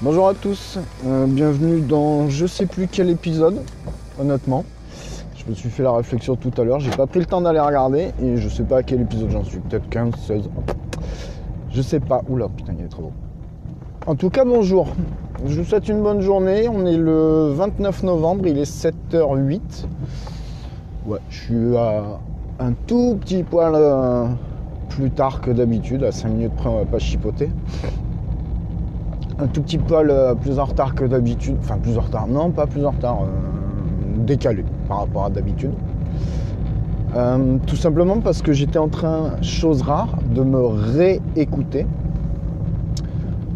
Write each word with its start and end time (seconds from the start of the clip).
Bonjour 0.00 0.28
à 0.28 0.34
tous, 0.34 0.78
euh, 1.08 1.26
bienvenue 1.26 1.80
dans 1.80 2.28
je 2.28 2.46
sais 2.46 2.66
plus 2.66 2.86
quel 2.86 3.10
épisode, 3.10 3.62
honnêtement. 4.20 4.64
Je 5.34 5.44
me 5.50 5.56
suis 5.56 5.70
fait 5.70 5.82
la 5.82 5.90
réflexion 5.90 6.36
tout 6.36 6.52
à 6.56 6.62
l'heure, 6.62 6.78
j'ai 6.78 6.92
pas 6.92 7.08
pris 7.08 7.18
le 7.18 7.26
temps 7.26 7.40
d'aller 7.40 7.58
regarder 7.58 8.12
et 8.22 8.36
je 8.36 8.48
sais 8.48 8.62
pas 8.62 8.76
à 8.76 8.82
quel 8.84 9.00
épisode 9.00 9.30
j'en 9.30 9.42
suis, 9.42 9.58
peut-être 9.58 9.88
15, 9.88 10.14
16. 10.14 10.50
Je 11.70 11.82
sais 11.82 11.98
pas. 11.98 12.22
Oula, 12.28 12.48
putain, 12.48 12.74
il 12.78 12.84
est 12.84 12.88
trop 12.88 13.02
beau. 13.02 13.12
En 14.06 14.14
tout 14.14 14.30
cas, 14.30 14.44
bonjour. 14.44 14.86
Je 15.44 15.58
vous 15.58 15.64
souhaite 15.64 15.88
une 15.88 16.00
bonne 16.00 16.20
journée. 16.20 16.68
On 16.68 16.86
est 16.86 16.96
le 16.96 17.50
29 17.54 18.04
novembre, 18.04 18.46
il 18.46 18.56
est 18.56 18.70
7h08. 18.70 19.60
Ouais, 21.06 21.18
je 21.28 21.40
suis 21.40 21.76
à 21.76 22.20
un 22.60 22.72
tout 22.86 23.18
petit 23.20 23.42
poil 23.42 23.72
euh, 23.74 24.26
plus 24.90 25.10
tard 25.10 25.40
que 25.40 25.50
d'habitude, 25.50 26.04
à 26.04 26.12
5 26.12 26.28
minutes 26.28 26.54
près, 26.54 26.68
on 26.68 26.78
va 26.78 26.84
pas 26.84 27.00
chipoter 27.00 27.50
un 29.38 29.46
tout 29.46 29.62
petit 29.62 29.78
poil 29.78 30.10
euh, 30.10 30.34
plus 30.34 30.58
en 30.58 30.64
retard 30.64 30.94
que 30.94 31.04
d'habitude. 31.04 31.56
Enfin, 31.60 31.78
plus 31.78 31.96
en 31.96 32.02
retard. 32.02 32.26
Non, 32.26 32.50
pas 32.50 32.66
plus 32.66 32.84
en 32.84 32.90
retard. 32.90 33.22
euh, 33.22 33.26
décalé 34.24 34.64
par 34.88 34.98
rapport 35.00 35.26
à 35.26 35.30
d'habitude. 35.30 35.72
Euh, 37.16 37.56
tout 37.66 37.76
simplement 37.76 38.18
parce 38.20 38.42
que 38.42 38.52
j'étais 38.52 38.78
en 38.78 38.88
train, 38.88 39.40
chose 39.42 39.82
rare, 39.82 40.16
de 40.34 40.42
me 40.42 40.60
réécouter 40.60 41.86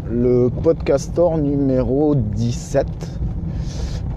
le 0.09 0.49
podcastor 0.49 1.37
numéro 1.37 2.15
17 2.15 2.87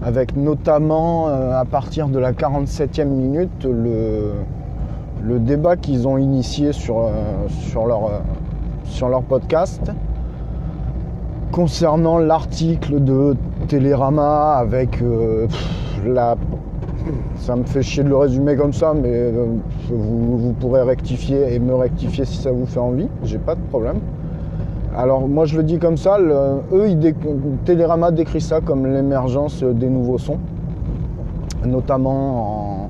avec 0.03 0.35
notamment 0.35 1.27
à 1.27 1.65
partir 1.65 2.07
de 2.07 2.17
la 2.17 2.31
47e 2.31 3.05
minute 3.05 3.65
le, 3.65 4.31
le 5.23 5.39
débat 5.39 5.75
qu'ils 5.75 6.07
ont 6.07 6.17
initié 6.17 6.71
sur, 6.71 7.09
sur, 7.49 7.87
leur, 7.87 8.21
sur 8.85 9.09
leur 9.09 9.23
podcast 9.23 9.91
concernant 11.51 12.19
l'article 12.19 13.03
de 13.03 13.35
Télérama 13.67 14.53
avec 14.53 15.01
euh, 15.01 15.47
la... 16.05 16.35
Ça 17.37 17.55
me 17.55 17.63
fait 17.63 17.81
chier 17.81 18.03
de 18.03 18.09
le 18.09 18.17
résumer 18.17 18.55
comme 18.55 18.73
ça, 18.73 18.93
mais 18.93 19.11
euh, 19.11 19.45
vous, 19.89 20.37
vous 20.37 20.53
pourrez 20.53 20.81
rectifier 20.81 21.53
et 21.53 21.59
me 21.59 21.73
rectifier 21.73 22.25
si 22.25 22.37
ça 22.37 22.51
vous 22.51 22.65
fait 22.65 22.79
envie. 22.79 23.07
J'ai 23.23 23.37
pas 23.37 23.55
de 23.55 23.61
problème. 23.69 23.99
Alors 24.95 25.27
moi 25.27 25.45
je 25.45 25.57
le 25.57 25.63
dis 25.63 25.77
comme 25.77 25.95
ça, 25.95 26.17
eux, 26.19 26.89
ils 26.89 27.13
Télérama 27.65 28.09
décrit 28.09 28.41
ça 28.41 28.61
comme 28.61 28.87
l'émergence 28.87 29.63
des 29.63 29.89
nouveaux 29.89 30.17
sons, 30.17 30.39
notamment 31.65 32.89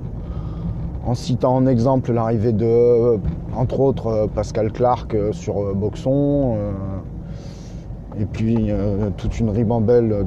en, 1.05 1.13
citant 1.15 1.55
en 1.55 1.67
exemple 1.67 2.13
l'arrivée 2.13 2.53
de, 2.53 3.19
entre 3.55 3.81
autres, 3.81 4.07
euh, 4.07 4.27
Pascal 4.33 4.71
Clark 4.71 5.15
sur 5.31 5.75
Boxon. 5.75 6.55
Et 8.19 8.25
puis 8.25 8.71
toute 9.17 9.39
une 9.39 9.49
ribambelle 9.49 10.25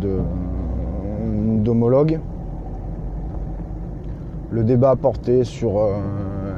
d'homologues. 1.62 2.20
Le 4.52 4.64
débat 4.64 4.96
porté 4.96 5.44
sur 5.44 5.78
euh, 5.78 5.92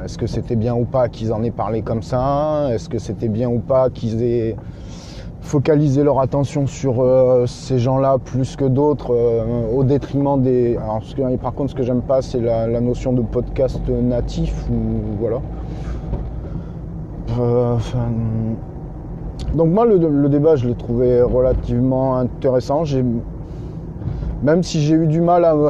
est-ce 0.03 0.17
que 0.17 0.25
c'était 0.25 0.55
bien 0.55 0.73
ou 0.73 0.83
pas 0.83 1.09
qu'ils 1.09 1.31
en 1.31 1.43
aient 1.43 1.51
parlé 1.51 1.83
comme 1.83 2.01
ça, 2.01 2.69
est-ce 2.71 2.89
que 2.89 2.97
c'était 2.97 3.27
bien 3.27 3.49
ou 3.49 3.59
pas 3.59 3.91
qu'ils 3.91 4.23
aient 4.23 4.55
focalisé 5.41 6.03
leur 6.03 6.19
attention 6.19 6.65
sur 6.65 7.01
euh, 7.01 7.45
ces 7.45 7.77
gens-là 7.77 8.17
plus 8.17 8.55
que 8.55 8.65
d'autres 8.65 9.13
euh, 9.13 9.71
au 9.75 9.83
détriment 9.83 10.41
des... 10.41 10.75
Alors, 10.77 11.01
que- 11.01 11.35
par 11.35 11.53
contre 11.53 11.69
ce 11.69 11.75
que 11.75 11.83
j'aime 11.83 12.01
pas 12.01 12.23
c'est 12.23 12.39
la, 12.39 12.65
la 12.65 12.81
notion 12.81 13.13
de 13.13 13.21
podcast 13.21 13.81
natif 13.87 14.55
ou 14.71 15.19
voilà. 15.19 15.39
Enfin, 17.39 18.09
donc 19.53 19.69
moi, 19.69 19.85
le, 19.85 20.29
débat, 20.29 20.55
je 20.55 20.67
l'ai 20.67 20.73
trouvé 20.73 21.21
relativement 21.21 22.17
intéressant. 22.17 22.83
Même 24.41 24.63
si 24.63 24.81
j'ai 24.81 24.95
eu 24.95 25.07
du 25.07 25.21
mal 25.21 25.45
à, 25.45 25.53
me- 25.55 25.69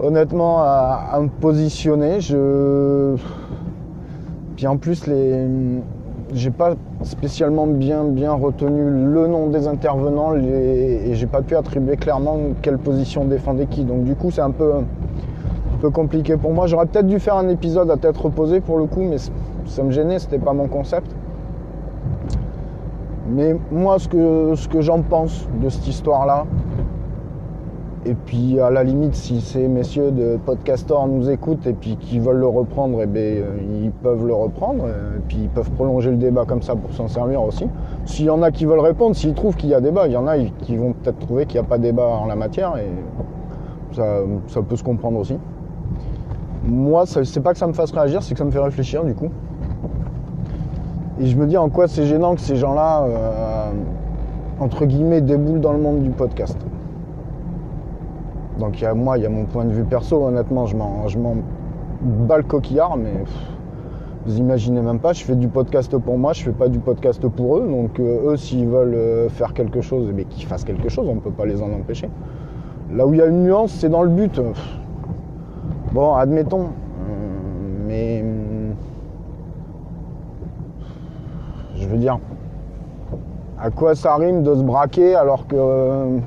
honnêtement, 0.00 0.58
à, 0.60 1.18
me 1.20 1.28
positionner, 1.28 2.20
je, 2.20 3.16
puis 4.56 4.66
en 4.66 4.76
plus, 4.76 5.06
les, 5.06 5.46
j'ai 6.34 6.50
pas 6.50 6.74
spécialement 7.04 7.66
bien 7.66 8.04
bien 8.04 8.32
retenu 8.32 8.82
le 8.90 9.26
nom 9.28 9.46
des 9.46 9.66
intervenants 9.66 10.32
les- 10.32 11.08
et 11.08 11.14
j'ai 11.14 11.26
pas 11.26 11.42
pu 11.42 11.56
attribuer 11.56 11.96
clairement 11.96 12.36
quelle 12.60 12.78
position 12.78 13.24
défendait 13.24 13.66
qui. 13.66 13.84
Donc 13.84 14.04
du 14.04 14.14
coup, 14.14 14.30
c'est 14.30 14.42
un 14.42 14.50
peu 14.50 14.74
un 14.74 15.80
peu 15.80 15.90
compliqué 15.90 16.36
pour 16.36 16.52
moi. 16.52 16.66
J'aurais 16.66 16.86
peut-être 16.86 17.06
dû 17.06 17.18
faire 17.18 17.36
un 17.36 17.48
épisode 17.48 17.90
à 17.90 17.96
tête 17.96 18.16
reposée 18.18 18.60
pour 18.60 18.78
le 18.78 18.84
coup, 18.84 19.00
mais 19.02 19.16
ça 19.64 19.82
me 19.82 19.90
gênait, 19.90 20.18
c'était 20.18 20.38
pas 20.38 20.52
mon 20.52 20.68
concept. 20.68 21.10
Mais 23.28 23.56
moi, 23.70 23.98
ce 23.98 24.08
que, 24.08 24.54
ce 24.54 24.68
que 24.68 24.80
j'en 24.80 25.02
pense 25.02 25.46
de 25.60 25.68
cette 25.68 25.86
histoire-là, 25.86 26.46
et 28.06 28.14
puis 28.14 28.58
à 28.58 28.70
la 28.70 28.84
limite, 28.84 29.14
si 29.14 29.40
ces 29.40 29.68
messieurs 29.68 30.10
de 30.12 30.38
Podcastor 30.46 31.08
nous 31.08 31.28
écoutent 31.28 31.66
et 31.66 31.74
puis 31.74 31.96
qui 31.96 32.18
veulent 32.18 32.38
le 32.38 32.46
reprendre, 32.46 33.00
eh 33.02 33.06
bien, 33.06 33.22
euh, 33.22 33.58
ils 33.82 33.90
peuvent 33.90 34.26
le 34.26 34.32
reprendre, 34.32 34.84
euh, 34.86 35.18
et 35.18 35.20
puis 35.28 35.38
ils 35.42 35.48
peuvent 35.48 35.70
prolonger 35.72 36.10
le 36.10 36.16
débat 36.16 36.44
comme 36.46 36.62
ça 36.62 36.74
pour 36.74 36.90
s'en 36.94 37.08
servir 37.08 37.42
aussi. 37.42 37.66
S'il 38.06 38.26
y 38.26 38.30
en 38.30 38.42
a 38.42 38.50
qui 38.50 38.64
veulent 38.64 38.80
répondre, 38.80 39.14
s'ils 39.14 39.34
trouvent 39.34 39.56
qu'il 39.56 39.68
y 39.68 39.74
a 39.74 39.80
débat, 39.80 40.06
il 40.06 40.14
y 40.14 40.16
en 40.16 40.26
a 40.26 40.38
qui 40.38 40.76
vont 40.76 40.94
peut-être 40.94 41.18
trouver 41.18 41.44
qu'il 41.44 41.60
n'y 41.60 41.66
a 41.66 41.68
pas 41.68 41.76
débat 41.76 42.06
en 42.06 42.26
la 42.26 42.36
matière, 42.36 42.76
et 42.78 42.88
ça, 43.92 44.20
ça 44.46 44.62
peut 44.62 44.76
se 44.76 44.84
comprendre 44.84 45.18
aussi. 45.18 45.36
Moi, 46.64 47.04
c'est 47.06 47.40
pas 47.40 47.52
que 47.52 47.58
ça 47.58 47.66
me 47.66 47.72
fasse 47.72 47.92
réagir, 47.92 48.22
c'est 48.22 48.32
que 48.34 48.38
ça 48.38 48.44
me 48.44 48.50
fait 48.50 48.58
réfléchir 48.58 49.04
du 49.04 49.14
coup. 49.14 49.28
Et 51.20 51.26
je 51.26 51.36
me 51.36 51.46
dis 51.46 51.56
en 51.56 51.68
quoi 51.68 51.88
c'est 51.88 52.06
gênant 52.06 52.34
que 52.36 52.40
ces 52.40 52.54
gens-là, 52.54 53.02
euh, 53.02 53.70
entre 54.60 54.86
guillemets, 54.86 55.20
déboulent 55.20 55.60
dans 55.60 55.72
le 55.72 55.80
monde 55.80 56.02
du 56.02 56.10
podcast. 56.10 56.56
Donc 58.60 58.80
y 58.80 58.84
a, 58.84 58.94
moi, 58.94 59.18
il 59.18 59.24
y 59.24 59.26
a 59.26 59.28
mon 59.28 59.44
point 59.44 59.64
de 59.64 59.72
vue 59.72 59.84
perso, 59.84 60.24
honnêtement, 60.24 60.66
je 60.66 60.76
m'en, 60.76 61.34
bats 62.02 62.36
le 62.36 62.44
coquillard, 62.44 62.96
mais 62.96 63.12
vous 64.26 64.38
imaginez 64.38 64.80
même 64.80 65.00
pas, 65.00 65.12
je 65.12 65.24
fais 65.24 65.34
du 65.34 65.48
podcast 65.48 65.96
pour 65.96 66.18
moi, 66.18 66.32
je 66.34 66.44
fais 66.44 66.52
pas 66.52 66.68
du 66.68 66.78
podcast 66.78 67.26
pour 67.28 67.58
eux, 67.58 67.68
donc 67.68 67.98
euh, 67.98 68.32
eux, 68.32 68.36
s'ils 68.36 68.66
veulent 68.66 68.94
euh, 68.94 69.28
faire 69.28 69.54
quelque 69.54 69.80
chose, 69.80 70.08
eh 70.10 70.12
bien, 70.12 70.24
qu'ils 70.24 70.46
fassent 70.46 70.64
quelque 70.64 70.88
chose, 70.88 71.08
on 71.08 71.16
ne 71.16 71.20
peut 71.20 71.30
pas 71.30 71.46
les 71.46 71.62
en 71.62 71.72
empêcher. 71.72 72.08
Là 72.92 73.06
où 73.06 73.14
il 73.14 73.18
y 73.18 73.22
a 73.22 73.26
une 73.26 73.42
nuance, 73.42 73.72
c'est 73.72 73.88
dans 73.88 74.02
le 74.02 74.08
but. 74.08 74.40
Bon, 75.92 76.14
admettons, 76.14 76.68
mais 77.86 78.24
Je 81.80 81.86
veux 81.86 81.96
dire, 81.98 82.18
à 83.60 83.70
quoi 83.70 83.94
ça 83.94 84.16
rime 84.16 84.42
de 84.42 84.54
se 84.54 84.62
braquer 84.62 85.14
alors 85.14 85.46
que 85.46 85.54
euh, 85.56 86.18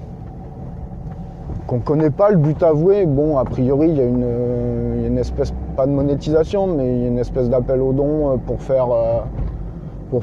qu'on 1.67 1.79
connaît 1.79 2.09
pas 2.09 2.29
le 2.29 2.37
but 2.37 2.63
avoué? 2.63 3.05
Bon, 3.05 3.37
a 3.37 3.43
priori, 3.43 3.93
euh, 3.97 4.93
il 4.95 5.01
y 5.01 5.05
a 5.05 5.07
une 5.07 5.17
espèce, 5.17 5.53
pas 5.75 5.85
de 5.85 5.91
monétisation, 5.91 6.67
mais 6.67 6.95
il 6.95 7.01
y 7.01 7.05
a 7.05 7.07
une 7.09 7.19
espèce 7.19 7.49
d'appel 7.49 7.81
aux 7.81 7.91
dons 7.91 8.31
euh, 8.31 8.37
pour 8.37 8.61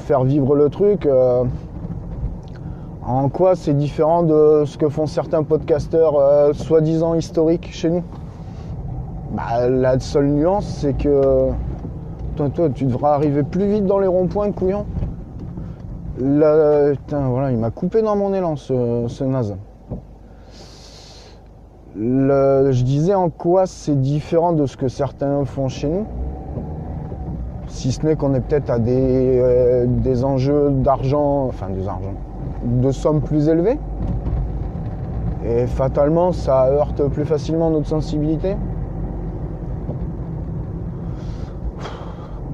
faire, 0.01 0.25
vivre 0.25 0.55
le 0.55 0.71
truc. 0.71 1.07
en 3.07 3.29
quoi 3.29 3.55
c'est 3.55 3.75
différent 3.75 4.23
de 4.23 4.65
ce 4.65 4.79
que 4.79 4.89
font 4.89 5.07
certains 5.07 5.43
podcasteurs 5.43 6.55
soi-disant 6.55 7.15
historiques 7.15 7.69
chez 7.71 7.91
nous? 7.91 8.03
Bah, 9.33 9.69
La 9.69 9.99
seule 9.99 10.29
nuance, 10.29 10.67
c'est 10.67 10.95
que 10.95 11.51
toi, 12.37 12.49
toi, 12.51 12.69
tu 12.71 12.85
devras 12.85 13.15
arriver 13.15 13.43
plus 13.43 13.67
vite 13.67 13.85
dans 13.85 13.99
les 13.99 14.07
ronds-points, 14.07 14.53
couillon. 14.53 14.87
Il 16.20 17.59
m'a 17.59 17.70
coupé 17.70 18.03
dans 18.03 18.17
mon 18.17 18.35
élan, 18.35 18.56
ce, 18.56 19.05
ce 19.09 19.25
naze. 19.25 19.56
Je 21.97 22.82
disais 22.82 23.15
en 23.15 23.31
quoi 23.31 23.67
c'est 23.67 24.00
différent 24.00 24.53
de 24.53 24.67
ce 24.67 24.76
que 24.76 24.88
certains 24.88 25.44
font 25.44 25.69
chez 25.69 25.88
nous. 25.88 26.06
Si 27.69 27.93
ce 27.93 28.05
n'est 28.05 28.17
qu'on 28.17 28.35
est 28.35 28.41
peut-être 28.41 28.70
à 28.70 28.79
des, 28.79 29.41
euh, 29.41 29.85
des 29.87 30.25
enjeux 30.25 30.70
d'argent, 30.70 31.44
enfin 31.44 31.69
des 31.69 31.87
argents, 31.87 32.15
de 32.64 32.91
sommes 32.91 33.21
plus 33.21 33.49
élevées. 33.49 33.79
Et 35.47 35.67
fatalement, 35.67 36.32
ça 36.32 36.67
heurte 36.67 37.06
plus 37.09 37.25
facilement 37.25 37.71
notre 37.71 37.87
sensibilité. 37.87 38.56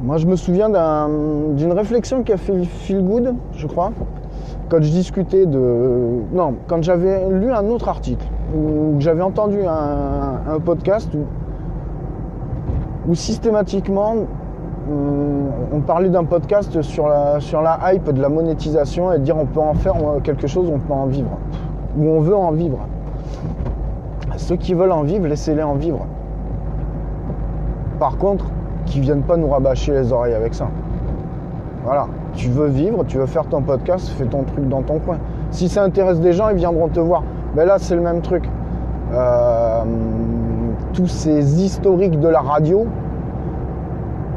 Moi, 0.05 0.19
je 0.19 0.27
me 0.27 0.37
souviens 0.37 0.69
d'un- 0.69 1.09
d'une 1.57 1.73
réflexion 1.73 2.23
qui 2.25 2.33
a 2.33 2.37
fait 2.37 2.63
feel 2.65 3.03
good, 3.03 3.35
je 3.53 3.67
crois, 3.67 3.91
quand 4.69 4.83
je 4.83 4.91
discutais 4.91 5.47
de. 5.47 6.21
Non, 6.31 6.57
quand 6.69 6.83
j'avais 6.83 7.31
lu 7.31 7.51
un 7.51 7.65
autre 7.71 7.89
article, 7.89 8.27
ou 8.55 8.97
que 8.97 9.01
j'avais 9.03 9.23
entendu 9.23 9.61
un, 9.67 10.61
podcast 10.61 11.09
où, 11.15 11.21
où 13.11 13.15
systématiquement 13.15 14.11
hum, 14.91 15.47
on 15.73 15.81
parlait 15.81 16.11
d'un 16.11 16.25
podcast 16.25 16.83
sur 16.83 17.09
la, 17.09 17.41
sur 17.41 17.63
la 17.63 17.79
hype 17.95 18.13
de 18.13 18.21
la 18.21 18.29
monétisation 18.29 19.11
et 19.11 19.19
de 19.19 19.25
dire 19.25 19.39
on 19.39 19.47
peut 19.47 19.61
en 19.61 19.73
faire 19.73 19.95
euh, 19.97 20.21
quelque 20.23 20.47
chose, 20.47 20.71
on 20.71 20.81
peut 20.81 20.93
en 20.93 21.07
vivre, 21.07 21.31
ou 21.99 22.09
on 22.11 22.21
veut 22.21 22.37
en 22.37 22.51
vivre. 22.53 22.81
Ceux 24.37 24.57
qui 24.57 24.75
veulent 24.75 24.93
en 24.93 25.03
vivre, 25.05 25.27
laissez-les 25.27 25.63
en 25.63 25.77
vivre. 25.77 26.05
Par 27.99 28.19
contre, 28.19 28.45
qui 28.87 29.01
viennent 29.01 29.23
pas 29.23 29.37
nous 29.37 29.49
rabâcher 29.49 29.93
les 29.93 30.13
oreilles 30.13 30.35
avec 30.35 30.55
ça. 30.55 30.69
Voilà, 31.85 32.07
tu 32.35 32.49
veux 32.49 32.67
vivre, 32.67 33.05
tu 33.05 33.19
veux 33.19 33.27
faire 33.27 33.45
ton 33.47 33.61
podcast, 33.61 34.09
fais 34.17 34.25
ton 34.25 34.45
truc 34.45 34.69
dans 34.69 34.83
ton 34.83 34.99
coin. 34.99 35.19
Si 35.51 35.69
ça 35.69 35.83
intéresse 35.83 36.21
des 36.21 36.33
gens, 36.33 36.49
ils 36.49 36.57
viendront 36.57 36.89
te 36.89 37.01
voir. 37.01 37.23
Mais 37.55 37.67
là, 37.67 37.77
c'est 37.79 37.95
le 37.95 38.01
même 38.01 38.23
truc. 38.23 38.49
Euh, 39.13 39.83
tous 40.95 41.07
ces 41.07 41.63
historiques 41.63 42.19
de 42.19 42.29
la 42.29 42.41
radio, 42.41 42.87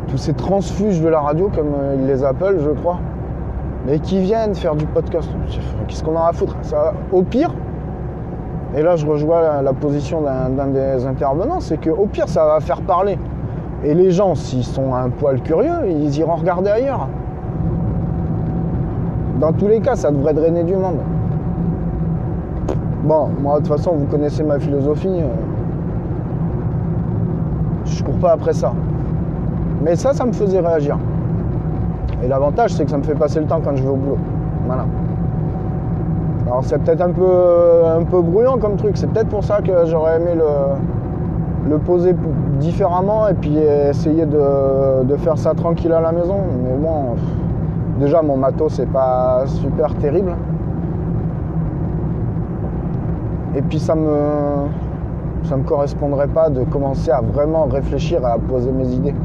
tous 0.07 0.17
ces 0.17 0.33
transfuges 0.33 1.01
de 1.01 1.07
la 1.07 1.21
radio, 1.21 1.49
comme 1.55 1.73
euh, 1.79 1.95
ils 1.99 2.05
les 2.05 2.23
appellent, 2.23 2.59
je 2.59 2.71
crois, 2.71 2.99
mais 3.85 3.99
qui 3.99 4.19
viennent 4.19 4.53
faire 4.53 4.75
du 4.75 4.85
podcast. 4.85 5.29
Qu'est-ce 5.87 6.03
qu'on 6.03 6.15
en 6.15 6.25
a 6.25 6.29
à 6.29 6.33
foutre? 6.33 6.55
Au 7.11 7.23
pire, 7.23 7.53
et 8.75 8.81
là 8.81 8.95
je 8.97 9.05
rejoins 9.05 9.41
la, 9.41 9.61
la 9.61 9.73
position 9.73 10.21
d'un 10.21 10.67
des 10.67 11.05
intervenants, 11.05 11.59
c'est 11.59 11.77
qu'au 11.77 12.05
pire, 12.05 12.27
ça 12.27 12.45
va 12.45 12.59
faire 12.59 12.81
parler. 12.81 13.17
Et 13.83 13.93
les 13.93 14.11
gens, 14.11 14.33
s'ils 14.35 14.63
sont 14.63 14.93
un 14.93 15.09
poil 15.09 15.41
curieux, 15.41 15.87
ils 15.87 16.17
iront 16.17 16.35
regarder 16.35 16.69
ailleurs. 16.69 17.07
Dans 19.39 19.53
tous 19.53 19.67
les 19.67 19.79
cas, 19.79 19.95
ça 19.95 20.11
devrait 20.11 20.33
drainer 20.33 20.63
du 20.63 20.75
monde. 20.75 20.97
Bon, 23.03 23.29
moi, 23.41 23.59
de 23.59 23.67
toute 23.67 23.67
façon, 23.77 23.91
vous 23.93 24.05
connaissez 24.05 24.43
ma 24.43 24.57
philosophie. 24.59 25.07
euh, 25.09 25.27
Je 27.85 28.03
cours 28.03 28.17
pas 28.17 28.31
après 28.31 28.53
ça. 28.53 28.73
Mais 29.83 29.95
ça, 29.95 30.11
ça 30.13 30.25
me 30.25 30.31
faisait 30.33 30.59
réagir. 30.59 30.97
Et 32.23 32.27
l'avantage, 32.27 32.73
c'est 32.73 32.83
que 32.85 32.89
ça 32.91 32.97
me 32.97 33.03
fait 33.03 33.13
passer 33.15 33.39
le 33.39 33.45
temps 33.45 33.61
quand 33.63 33.75
je 33.75 33.83
vais 33.83 33.89
au 33.89 33.95
boulot. 33.95 34.17
Voilà. 34.65 34.85
Alors, 36.47 36.63
c'est 36.63 36.79
peut-être 36.79 37.01
un 37.01 37.11
peu, 37.11 37.85
un 37.85 38.03
peu 38.03 38.21
bruyant 38.21 38.57
comme 38.57 38.75
truc. 38.75 38.97
C'est 38.97 39.07
peut-être 39.07 39.29
pour 39.29 39.43
ça 39.43 39.61
que 39.61 39.85
j'aurais 39.85 40.15
aimé 40.17 40.31
le, 40.35 41.69
le 41.69 41.77
poser 41.77 42.15
différemment 42.57 43.27
et 43.27 43.33
puis 43.33 43.57
essayer 43.57 44.25
de, 44.25 45.03
de 45.03 45.15
faire 45.17 45.37
ça 45.37 45.53
tranquille 45.53 45.93
à 45.93 46.01
la 46.01 46.11
maison. 46.11 46.39
Mais 46.63 46.75
bon, 46.75 47.15
déjà, 47.99 48.21
mon 48.21 48.37
matos, 48.37 48.73
c'est 48.73 48.91
pas 48.91 49.43
super 49.47 49.93
terrible. 49.95 50.35
Et 53.55 53.61
puis 53.61 53.79
ça 53.79 53.95
me 53.95 54.67
ça 55.43 55.55
me 55.55 55.63
correspondrait 55.63 56.27
pas 56.27 56.49
de 56.49 56.63
commencer 56.65 57.09
à 57.09 57.21
vraiment 57.21 57.65
réfléchir 57.65 58.21
et 58.21 58.25
à 58.25 58.37
poser 58.37 58.71
mes 58.71 58.89
idées. 58.89 59.15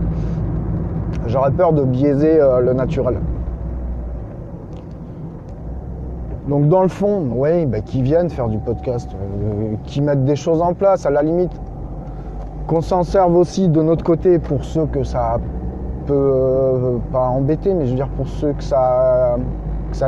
J'aurais 1.27 1.51
peur 1.51 1.73
de 1.73 1.83
biaiser 1.83 2.41
euh, 2.41 2.61
le 2.61 2.73
naturel. 2.73 3.19
Donc 6.49 6.69
dans 6.69 6.83
le 6.83 6.89
fond, 6.89 7.29
oui, 7.35 7.67
bah, 7.67 7.81
qui 7.81 8.03
viennent 8.03 8.31
faire 8.31 8.49
du 8.49 8.59
podcast, 8.59 9.11
euh, 9.15 9.75
qui 9.85 10.01
mettent 10.01 10.25
des 10.25 10.37
choses 10.37 10.63
en 10.63 10.75
place, 10.75 11.07
à 11.07 11.11
la 11.11 11.23
limite, 11.23 11.53
qu'on 12.67 12.81
s'en 12.81 13.03
serve 13.03 13.35
aussi 13.37 13.69
de 13.69 13.83
notre 13.83 14.05
côté 14.05 14.39
pour 14.39 14.65
ceux 14.65 14.87
que 14.87 15.03
ça 15.05 15.39
peut 16.07 16.15
euh, 16.15 16.99
pas 17.13 17.29
embêter, 17.29 17.75
mais 17.75 17.85
je 17.87 17.91
veux 17.91 17.97
dire 17.97 18.09
pour 18.09 18.29
ceux 18.29 18.53
que 18.53 18.63
ça, 18.63 19.37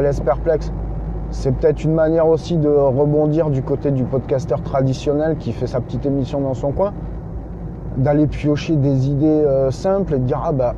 laisse 0.00 0.20
perplexe. 0.20 0.72
C'est 1.30 1.52
peut-être 1.52 1.82
une 1.84 1.94
manière 1.94 2.28
aussi 2.28 2.56
de 2.56 2.68
rebondir 2.68 3.50
du 3.50 3.62
côté 3.62 3.90
du 3.90 4.04
podcasteur 4.04 4.62
traditionnel 4.62 5.36
qui 5.36 5.52
fait 5.52 5.66
sa 5.66 5.80
petite 5.80 6.06
émission 6.06 6.40
dans 6.40 6.54
son 6.54 6.70
coin, 6.72 6.92
d'aller 7.96 8.26
piocher 8.26 8.76
des 8.76 9.08
idées 9.08 9.26
euh, 9.26 9.70
simples 9.70 10.14
et 10.14 10.18
de 10.18 10.24
dire 10.24 10.42
ah 10.44 10.52
bah 10.52 10.74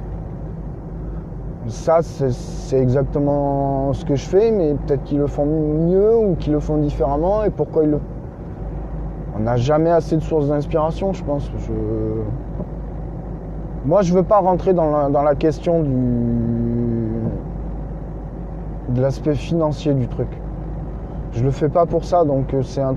ça 1.66 1.98
c'est- 2.02 2.30
c'est 2.30 2.78
exactement 2.80 3.92
ce 3.92 4.04
que 4.04 4.14
je 4.14 4.24
fais, 4.24 4.50
mais 4.50 4.74
peut-être 4.74 5.02
qu'ils 5.04 5.18
le 5.18 5.26
font 5.26 5.46
mieux 5.46 6.16
ou 6.16 6.36
qu'ils 6.36 6.52
le 6.52 6.60
font 6.60 6.76
différemment 6.78 7.42
et 7.44 7.50
pourquoi 7.50 7.84
ils 7.84 7.90
le. 7.90 8.00
On 9.36 9.42
n'a 9.42 9.56
jamais 9.56 9.90
assez 9.90 10.16
de 10.16 10.22
sources 10.22 10.48
d'inspiration, 10.48 11.12
je 11.12 11.22
pense. 11.22 11.50
Moi, 13.84 14.02
je 14.02 14.14
veux 14.14 14.22
pas 14.22 14.38
rentrer 14.38 14.72
dans 14.72 15.08
la, 15.08 15.34
question 15.34 15.82
du 15.82 15.90
de 18.88 19.02
l'aspect 19.02 19.34
financier 19.34 19.92
du 19.94 20.08
truc. 20.08 20.28
Je 21.32 21.44
le 21.44 21.50
fais 21.50 21.68
pas 21.68 21.84
pour 21.86 22.04
ça, 22.04 22.24
donc 22.24 22.54
euh, 22.54 22.62
c'est 22.62 22.80
un, 22.80 22.96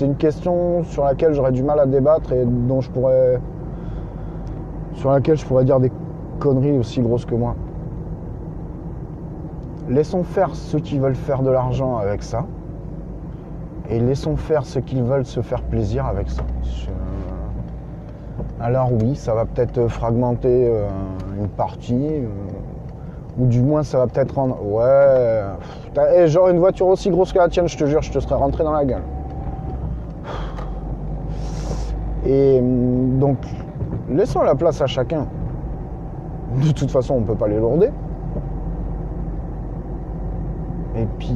une 0.00 0.14
question 0.16 0.84
sur 0.84 1.04
laquelle 1.04 1.32
j'aurais 1.32 1.50
du 1.50 1.62
mal 1.62 1.80
à 1.80 1.86
débattre 1.86 2.32
et 2.32 2.44
dont 2.44 2.80
je 2.80 2.90
pourrais, 2.90 3.40
sur 4.92 5.10
laquelle 5.10 5.36
je 5.36 5.44
pourrais 5.44 5.64
dire 5.64 5.80
des 5.80 5.90
conneries 6.38 6.78
aussi 6.78 7.00
grosses 7.00 7.24
que 7.24 7.34
moi. 7.34 7.56
Laissons 9.88 10.22
faire 10.22 10.54
ceux 10.54 10.78
qui 10.78 10.98
veulent 10.98 11.16
faire 11.16 11.42
de 11.42 11.50
l'argent 11.50 11.96
avec 11.96 12.22
ça, 12.22 12.44
et 13.90 14.00
laissons 14.00 14.36
faire 14.36 14.64
ceux 14.64 14.80
qui 14.80 15.00
veulent 15.00 15.26
se 15.26 15.40
faire 15.40 15.62
plaisir 15.62 16.06
avec 16.06 16.30
ça. 16.30 16.42
Alors 18.60 18.90
oui, 18.92 19.16
ça 19.16 19.34
va 19.34 19.44
peut-être 19.44 19.86
fragmenter 19.88 20.68
euh, 20.68 20.88
une 21.38 21.48
partie. 21.48 21.94
euh, 21.94 22.26
ou 23.38 23.46
du 23.46 23.60
moins, 23.60 23.82
ça 23.82 23.98
va 23.98 24.06
peut-être 24.06 24.34
rendre. 24.34 24.58
Ouais. 24.64 25.42
Eh, 26.14 26.26
genre 26.26 26.48
une 26.48 26.58
voiture 26.58 26.86
aussi 26.86 27.10
grosse 27.10 27.32
que 27.32 27.38
la 27.38 27.48
tienne, 27.48 27.68
je 27.68 27.76
te 27.76 27.84
jure, 27.84 28.02
je 28.02 28.10
te 28.10 28.18
serais 28.18 28.34
rentré 28.34 28.64
dans 28.64 28.72
la 28.72 28.84
gueule. 28.84 29.02
Et 32.24 32.58
hum, 32.58 33.18
donc, 33.18 33.38
laissons 34.10 34.42
la 34.42 34.54
place 34.54 34.80
à 34.80 34.86
chacun. 34.86 35.26
De 36.62 36.72
toute 36.72 36.90
façon, 36.90 37.14
on 37.14 37.20
ne 37.20 37.26
peut 37.26 37.34
pas 37.34 37.48
les 37.48 37.58
lourder. 37.58 37.90
Et 40.96 41.06
puis, 41.18 41.34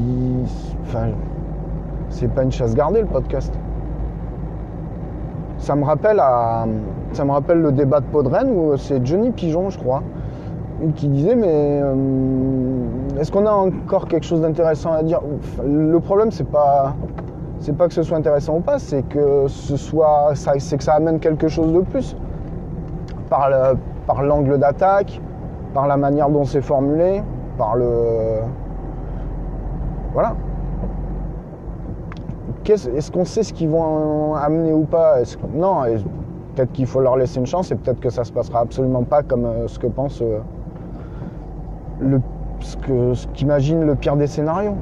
enfin, 0.82 1.08
c'est 2.10 2.28
pas 2.28 2.42
une 2.42 2.52
chasse 2.52 2.74
gardée 2.74 3.00
le 3.00 3.06
podcast. 3.06 3.52
Ça 5.58 5.74
me 5.76 5.84
rappelle 5.84 6.20
ça 7.12 7.24
me 7.24 7.32
rappelle 7.32 7.60
le 7.60 7.72
débat 7.72 8.00
de 8.00 8.06
Podren 8.06 8.50
où 8.50 8.76
c'est 8.76 9.04
Johnny 9.04 9.30
Pigeon, 9.30 9.68
je 9.70 9.78
crois, 9.78 10.02
qui 10.96 11.08
disait 11.08 11.34
mais 11.36 11.80
euh, 11.82 11.94
est-ce 13.18 13.30
qu'on 13.32 13.46
a 13.46 13.52
encore 13.52 14.06
quelque 14.08 14.24
chose 14.24 14.40
d'intéressant 14.40 14.92
à 14.92 15.02
dire? 15.02 15.20
Le 15.64 15.98
problème 16.00 16.30
c'est 16.30 16.48
pas 16.48 16.94
c'est 17.58 17.76
pas 17.76 17.88
que 17.88 17.94
ce 17.94 18.02
soit 18.02 18.16
intéressant 18.16 18.56
ou 18.56 18.60
pas, 18.60 18.78
c'est 18.78 19.02
que 19.02 19.44
ce 19.48 19.76
soit 19.76 20.32
c'est 20.34 20.76
que 20.78 20.84
ça 20.84 20.94
amène 20.94 21.18
quelque 21.20 21.48
chose 21.48 21.72
de 21.72 21.80
plus 21.80 22.16
par 23.28 23.50
le- 23.50 23.76
par 24.06 24.22
l'angle 24.22 24.58
d'attaque, 24.58 25.20
par 25.74 25.86
la 25.86 25.96
manière 25.98 26.30
dont 26.30 26.44
c'est 26.44 26.62
formulé, 26.62 27.22
par 27.58 27.76
le 27.76 28.40
voilà. 30.14 30.34
Est-ce 32.72 33.10
qu'on 33.10 33.24
sait 33.24 33.42
ce 33.42 33.52
qu'ils 33.52 33.68
vont 33.68 34.34
amener 34.34 34.72
ou 34.72 34.84
pas? 34.84 35.18
Non, 35.54 35.82
peut-être 36.54 36.72
qu'il 36.72 36.86
faut 36.86 37.00
leur 37.00 37.16
laisser 37.16 37.38
une 37.38 37.46
chance 37.46 37.70
et 37.72 37.74
peut-être 37.74 38.00
que 38.00 38.10
ça 38.10 38.24
se 38.24 38.32
passera 38.32 38.60
absolument 38.60 39.02
pas 39.02 39.22
comme 39.22 39.44
euh, 39.44 39.66
ce 39.66 39.78
que 39.78 39.86
pense 39.86 40.22
euh, 40.22 40.38
ce 42.60 43.26
qu'imagine 43.34 43.82
le 43.84 43.94
pire 43.94 44.16
des 44.16 44.26
scénarios. 44.26 44.74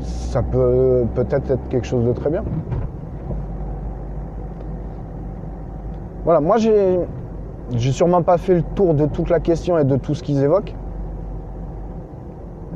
Ça 0.00 0.42
peut 0.42 1.04
peut-être 1.14 1.50
être 1.50 1.68
quelque 1.68 1.86
chose 1.86 2.04
de 2.04 2.12
très 2.12 2.30
bien. 2.30 2.44
Voilà, 6.24 6.40
moi 6.40 6.56
j'ai 6.58 7.00
j'ai 7.72 7.92
sûrement 7.92 8.22
pas 8.22 8.38
fait 8.38 8.54
le 8.54 8.62
tour 8.62 8.94
de 8.94 9.06
toute 9.06 9.30
la 9.30 9.40
question 9.40 9.78
et 9.78 9.84
de 9.84 9.96
tout 9.96 10.14
ce 10.14 10.22
qu'ils 10.22 10.42
évoquent. 10.42 10.74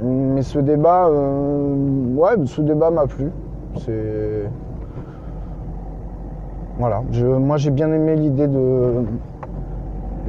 Mais 0.02 0.42
ce 0.42 0.58
débat, 0.58 1.08
euh, 1.08 2.14
ouais, 2.14 2.34
ce 2.46 2.60
débat 2.60 2.90
m'a 2.90 3.06
plu. 3.06 3.30
C'est 3.76 4.50
voilà, 6.78 7.02
moi 7.40 7.56
j'ai 7.56 7.70
bien 7.70 7.92
aimé 7.92 8.14
l'idée 8.14 8.46
de 8.46 9.04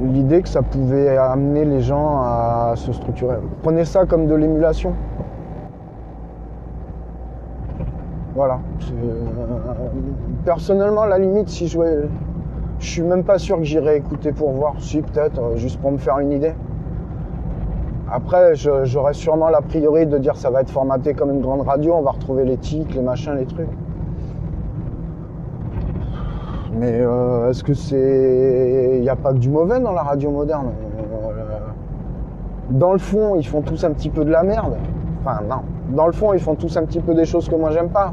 l'idée 0.00 0.42
que 0.42 0.48
ça 0.48 0.62
pouvait 0.62 1.16
amener 1.16 1.64
les 1.64 1.80
gens 1.80 2.20
à 2.20 2.72
se 2.76 2.92
structurer. 2.92 3.36
Prenez 3.62 3.84
ça 3.84 4.04
comme 4.06 4.26
de 4.26 4.34
l'émulation. 4.34 4.94
Voilà. 8.34 8.60
Personnellement, 10.44 11.04
la 11.04 11.18
limite, 11.18 11.48
si 11.48 11.68
je 11.68 11.78
je 12.78 12.88
suis 12.88 13.02
même 13.02 13.24
pas 13.24 13.38
sûr 13.38 13.58
que 13.58 13.64
j'irais 13.64 13.98
écouter 13.98 14.32
pour 14.32 14.52
voir. 14.52 14.74
Si 14.78 15.02
peut-être, 15.02 15.38
euh, 15.38 15.56
juste 15.56 15.78
pour 15.80 15.92
me 15.92 15.98
faire 15.98 16.18
une 16.18 16.32
idée. 16.32 16.54
Après, 18.12 18.54
j'aurais 18.56 19.14
sûrement 19.14 19.50
l'a 19.50 19.60
priori 19.60 20.04
de 20.04 20.18
dire 20.18 20.34
ça 20.36 20.50
va 20.50 20.62
être 20.62 20.70
formaté 20.70 21.14
comme 21.14 21.30
une 21.30 21.40
grande 21.40 21.60
radio, 21.60 21.94
on 21.94 22.02
va 22.02 22.10
retrouver 22.10 22.44
les 22.44 22.56
tics, 22.56 22.92
les 22.94 23.02
machins, 23.02 23.36
les 23.36 23.46
trucs. 23.46 23.68
Mais 26.74 27.00
euh, 27.00 27.50
est-ce 27.50 27.62
que 27.62 27.74
c'est. 27.74 28.94
Il 28.96 29.02
n'y 29.02 29.08
a 29.08 29.14
pas 29.14 29.32
que 29.32 29.38
du 29.38 29.48
mauvais 29.48 29.78
dans 29.78 29.92
la 29.92 30.02
radio 30.02 30.30
moderne? 30.30 30.70
Dans 32.70 32.92
le 32.92 32.98
fond, 32.98 33.36
ils 33.36 33.46
font 33.46 33.62
tous 33.62 33.84
un 33.84 33.92
petit 33.92 34.10
peu 34.10 34.24
de 34.24 34.30
la 34.30 34.42
merde. 34.42 34.76
Enfin, 35.24 35.40
non. 35.48 35.62
Dans 35.90 36.06
le 36.06 36.12
fond, 36.12 36.32
ils 36.32 36.40
font 36.40 36.54
tous 36.54 36.76
un 36.76 36.84
petit 36.84 37.00
peu 37.00 37.14
des 37.14 37.24
choses 37.24 37.48
que 37.48 37.54
moi 37.54 37.70
j'aime 37.70 37.90
pas. 37.90 38.12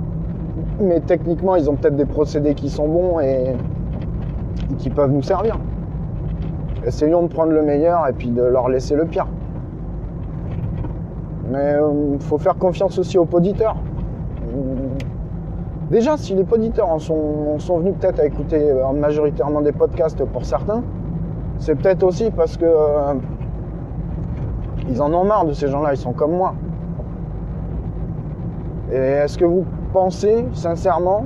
Mais 0.80 1.00
techniquement, 1.00 1.56
ils 1.56 1.70
ont 1.72 1.76
peut-être 1.76 1.96
des 1.96 2.06
procédés 2.06 2.54
qui 2.54 2.70
sont 2.70 2.88
bons 2.88 3.20
et 3.20 3.56
qui 4.78 4.92
peuvent 4.92 5.12
nous 5.12 5.24
servir. 5.24 5.58
Essayons 6.86 7.24
de 7.24 7.28
prendre 7.28 7.52
le 7.52 7.64
meilleur 7.64 8.08
et 8.08 8.14
puis 8.14 8.30
de 8.30 8.44
leur 8.44 8.70
laisser 8.70 8.96
le 8.96 9.06
pire. 9.06 9.28
Mais 11.50 11.76
il 12.14 12.20
faut 12.20 12.38
faire 12.38 12.56
confiance 12.58 12.98
aussi 13.00 13.18
aux 13.18 13.26
poditeurs. 13.26 13.78
Déjà, 15.90 16.18
si 16.18 16.36
les 16.36 16.44
poditeurs 16.44 16.90
en 16.90 17.00
sont, 17.00 17.54
en 17.56 17.60
sont 17.60 17.78
venus 17.78 17.96
peut-être 18.00 18.20
à 18.20 18.26
écouter 18.26 18.60
euh, 18.60 18.92
majoritairement 18.92 19.62
des 19.62 19.72
podcasts 19.72 20.24
pour 20.26 20.44
certains, 20.44 20.84
c'est 21.60 21.76
peut-être 21.76 22.04
aussi 22.04 22.30
parce 22.30 22.58
que 22.58 22.66
euh, 22.66 23.14
ils 24.90 25.02
en 25.02 25.14
ont 25.14 25.24
marre 25.24 25.46
de 25.46 25.54
ces 25.54 25.70
gens-là, 25.70 25.94
ils 25.94 25.98
sont 25.98 26.12
comme 26.12 26.34
moi. 26.34 26.56
Et 28.92 28.96
est-ce 28.98 29.38
que 29.38 29.46
vous 29.46 29.64
pensez 29.94 30.46
sincèrement 30.52 31.24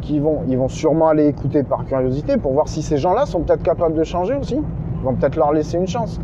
qu'ils 0.00 0.22
vont, 0.22 0.40
ils 0.48 0.58
vont 0.58 0.68
sûrement 0.68 1.08
aller 1.08 1.28
écouter 1.28 1.62
par 1.62 1.84
curiosité 1.84 2.38
pour 2.38 2.52
voir 2.52 2.66
si 2.66 2.82
ces 2.82 2.96
gens-là 2.96 3.26
sont 3.26 3.40
peut-être 3.42 3.62
capables 3.62 3.94
de 3.94 4.04
changer 4.04 4.34
aussi? 4.34 4.56
Ils 4.56 5.04
vont 5.04 5.14
peut-être 5.14 5.36
leur 5.36 5.52
laisser 5.52 5.76
une 5.76 5.86
chance. 5.86 6.20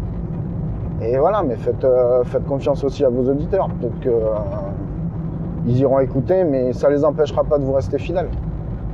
Et 1.05 1.19
voilà, 1.19 1.43
mais 1.43 1.57
faites, 1.57 1.85
euh, 1.85 2.23
faites 2.25 2.47
confiance 2.47 2.85
aussi 2.85 3.05
à 3.05 3.09
vos 3.09 3.29
auditeurs. 3.29 3.69
Peut-être 3.81 4.07
euh, 4.07 4.35
ils 5.67 5.79
iront 5.79 5.99
écouter, 5.99 6.45
mais 6.45 6.73
ça 6.73 6.91
les 6.91 7.05
empêchera 7.05 7.45
pas 7.45 7.59
de 7.59 7.65
vous 7.65 7.73
rester 7.73 7.99
fidèles. 7.99 8.29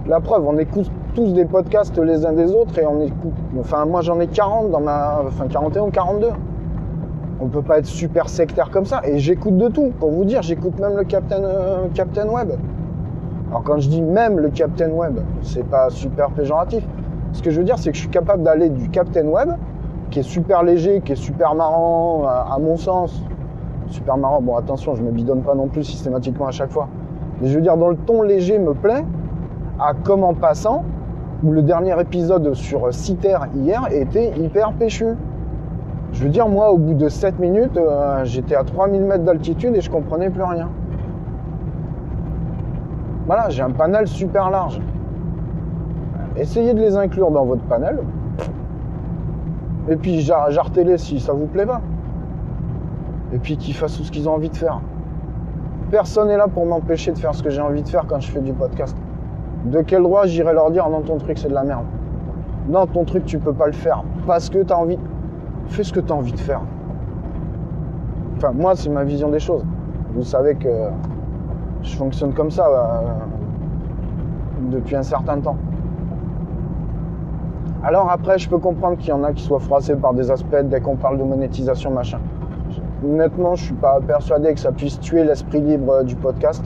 La 0.07 0.21
preuve, 0.21 0.47
on 0.47 0.57
écoute 0.57 0.91
tous 1.15 1.35
des 1.35 1.45
podcasts 1.45 1.99
les 1.99 2.25
uns 2.25 2.33
des 2.33 2.55
autres 2.55 2.79
et 2.79 2.87
on 2.87 3.01
écoute. 3.03 3.35
Enfin, 3.59 3.85
moi 3.85 4.01
j'en 4.01 4.19
ai 4.21 4.27
40 4.27 4.71
dans 4.71 4.81
ma. 4.81 5.23
Enfin, 5.27 5.47
41 5.49 5.83
ou 5.83 5.91
42. 5.91 6.29
On 7.41 7.49
peut 7.49 7.63
pas 7.63 7.79
être 7.79 7.87
super 7.87 8.29
sectaire 8.29 8.71
comme 8.71 8.87
ça. 8.87 9.03
Et 9.05 9.19
j'écoute 9.19 9.57
de 9.59 9.69
tout. 9.69 9.93
Pour 9.99 10.11
vous 10.11 10.25
dire, 10.25 10.43
j'écoute 10.43 10.79
même 10.81 10.97
le 10.97 11.05
Captain, 11.05 11.43
euh, 11.43 11.87
Captain 11.95 12.29
Web. 12.29 12.53
Alors 13.51 13.63
quand 13.65 13.79
je 13.79 13.89
dis 13.89 14.03
même 14.03 14.39
le 14.39 14.49
Captain 14.49 14.91
Web, 14.91 15.19
c'est 15.43 15.65
pas 15.65 15.91
super 15.91 16.31
péjoratif. 16.31 16.87
Ce 17.33 17.43
que 17.43 17.51
je 17.51 17.59
veux 17.59 17.65
dire, 17.65 17.79
c'est 17.79 17.91
que 17.91 17.97
je 17.97 18.03
suis 18.03 18.11
capable 18.11 18.43
d'aller 18.43 18.71
du 18.71 18.89
Captain 18.89 19.27
Web, 19.27 19.51
qui 20.11 20.21
est 20.21 20.25
super 20.25 20.63
léger, 20.63 21.01
qui 21.01 21.13
est 21.13 21.17
super 21.17 21.55
marrant, 21.55 22.25
à, 22.27 22.55
à 22.55 22.59
mon 22.59 22.77
sens. 22.77 23.23
Super 23.89 24.17
marrant, 24.17 24.41
bon 24.41 24.57
attention, 24.57 24.95
je 24.95 25.03
me 25.03 25.11
bidonne 25.11 25.43
pas 25.43 25.55
non 25.55 25.69
plus 25.69 25.85
systématiquement 25.85 26.47
à 26.47 26.51
chaque 26.51 26.71
fois. 26.71 26.89
Mais 27.41 27.49
je 27.49 27.55
veux 27.55 27.63
dire, 27.63 27.77
dans 27.77 27.89
le 27.89 27.97
ton 27.97 28.23
léger 28.23 28.59
me 28.59 28.75
plaît, 28.75 29.05
à 29.81 29.95
comme 29.95 30.25
en 30.25 30.35
passant, 30.35 30.85
où 31.43 31.53
le 31.53 31.63
dernier 31.63 31.99
épisode 32.01 32.53
sur 32.55 32.93
Citer 32.93 33.39
hier 33.55 33.87
était 33.91 34.37
hyper 34.37 34.73
péchu. 34.73 35.15
Je 36.13 36.25
veux 36.25 36.31
dire, 36.31 36.49
moi, 36.49 36.73
au 36.73 36.79
bout 36.79 36.95
de 36.95 37.09
7 37.09 37.39
minutes, 37.39 37.77
euh, 37.77 38.25
j'étais 38.25 38.55
à 38.55 38.65
3000 38.65 39.03
mètres 39.03 39.25
d'altitude 39.25 39.77
et 39.77 39.81
je 39.81 39.91
comprenais 39.91 40.31
plus 40.31 40.43
rien. 40.43 40.69
Voilà, 43.27 43.51
j'ai 43.51 43.63
un 43.63 43.71
panel 43.71 44.07
super 44.07 44.51
large. 44.51 44.81
Essayez 46.37 46.73
de 46.73 46.81
les 46.81 46.97
inclure 46.97 47.31
dans 47.31 47.45
votre 47.45 47.63
panel. 47.63 47.99
Et 49.91 49.97
puis 49.97 50.21
jar- 50.21 50.51
jartez-les 50.51 50.99
si 50.99 51.21
ça 51.21 51.33
vous 51.33 51.47
plaît 51.47 51.67
pas. 51.67 51.81
Et 53.33 53.39
puis 53.39 53.57
qu'ils 53.57 53.75
fassent 53.75 53.97
tout 53.97 54.05
ce 54.05 54.11
qu'ils 54.11 54.29
ont 54.29 54.35
envie 54.35 54.51
de 54.51 54.57
faire. 54.57 54.81
Personne 55.91 56.29
n'est 56.29 56.37
là 56.37 56.49
pour 56.49 56.67
m'empêcher 56.67 57.13
de 57.13 57.19
faire 57.19 57.35
ce 57.35 57.43
que 57.43 57.51
j'ai 57.51 57.63
envie 57.63 57.83
de 57.83 57.89
faire 57.89 58.05
quand 58.07 58.21
je 58.21 58.31
fais 58.31 58.41
du 58.41 58.53
podcast. 58.53 58.97
De 59.65 59.81
quel 59.83 60.03
droit 60.03 60.27
j'irai 60.27 60.53
leur 60.53 60.71
dire 60.71 60.89
non 60.89 61.01
ton 61.01 61.17
truc 61.17 61.39
c'est 61.39 61.49
de 61.49 61.55
la 61.55 61.65
merde 61.65 61.85
Non 62.69 62.87
ton 62.87 63.05
truc 63.05 63.25
tu 63.25 63.39
peux 63.39 63.53
pas 63.53 63.67
le 63.67 63.73
faire 63.73 64.03
parce 64.27 64.51
que 64.51 64.63
tu 64.63 64.73
as 64.73 64.79
envie. 64.79 64.99
Fais 65.69 65.85
ce 65.85 65.93
que 65.93 66.01
tu 66.01 66.13
as 66.13 66.17
envie 66.17 66.33
de 66.33 66.39
faire. 66.39 66.61
Enfin 68.37 68.53
moi 68.53 68.77
c'est 68.77 68.91
ma 68.91 69.05
vision 69.05 69.31
des 69.31 69.41
choses. 69.41 69.65
Vous 70.15 70.23
savez 70.23 70.55
que 70.55 70.69
je 71.83 71.97
fonctionne 71.97 72.33
comme 72.35 72.51
ça 72.51 72.67
euh, 72.67 73.03
depuis 74.71 74.97
un 74.97 75.03
certain 75.03 75.41
temps. 75.41 75.57
Alors 77.89 78.11
après, 78.11 78.39
je 78.39 78.51
peux 78.51 78.59
comprendre 78.59 78.99
qu'il 78.99 79.09
y 79.09 79.13
en 79.13 79.25
a 79.25 79.33
qui 79.33 79.43
soient 79.43 79.61
froissés 79.61 79.97
par 79.97 80.13
des 80.13 80.31
aspects 80.31 80.63
dès 80.63 80.79
qu'on 80.79 80.97
parle 80.97 81.17
de 81.17 81.23
monétisation, 81.23 81.91
machin. 81.91 82.19
Honnêtement, 83.03 83.55
je 83.55 83.65
suis 83.65 83.75
pas 83.75 83.99
persuadé 84.07 84.53
que 84.53 84.61
ça 84.61 84.73
puisse 84.73 85.01
tuer 85.01 85.25
l'esprit 85.25 85.63
libre 85.63 85.91
euh, 85.91 86.03
du 86.03 86.15
podcast. 86.15 86.63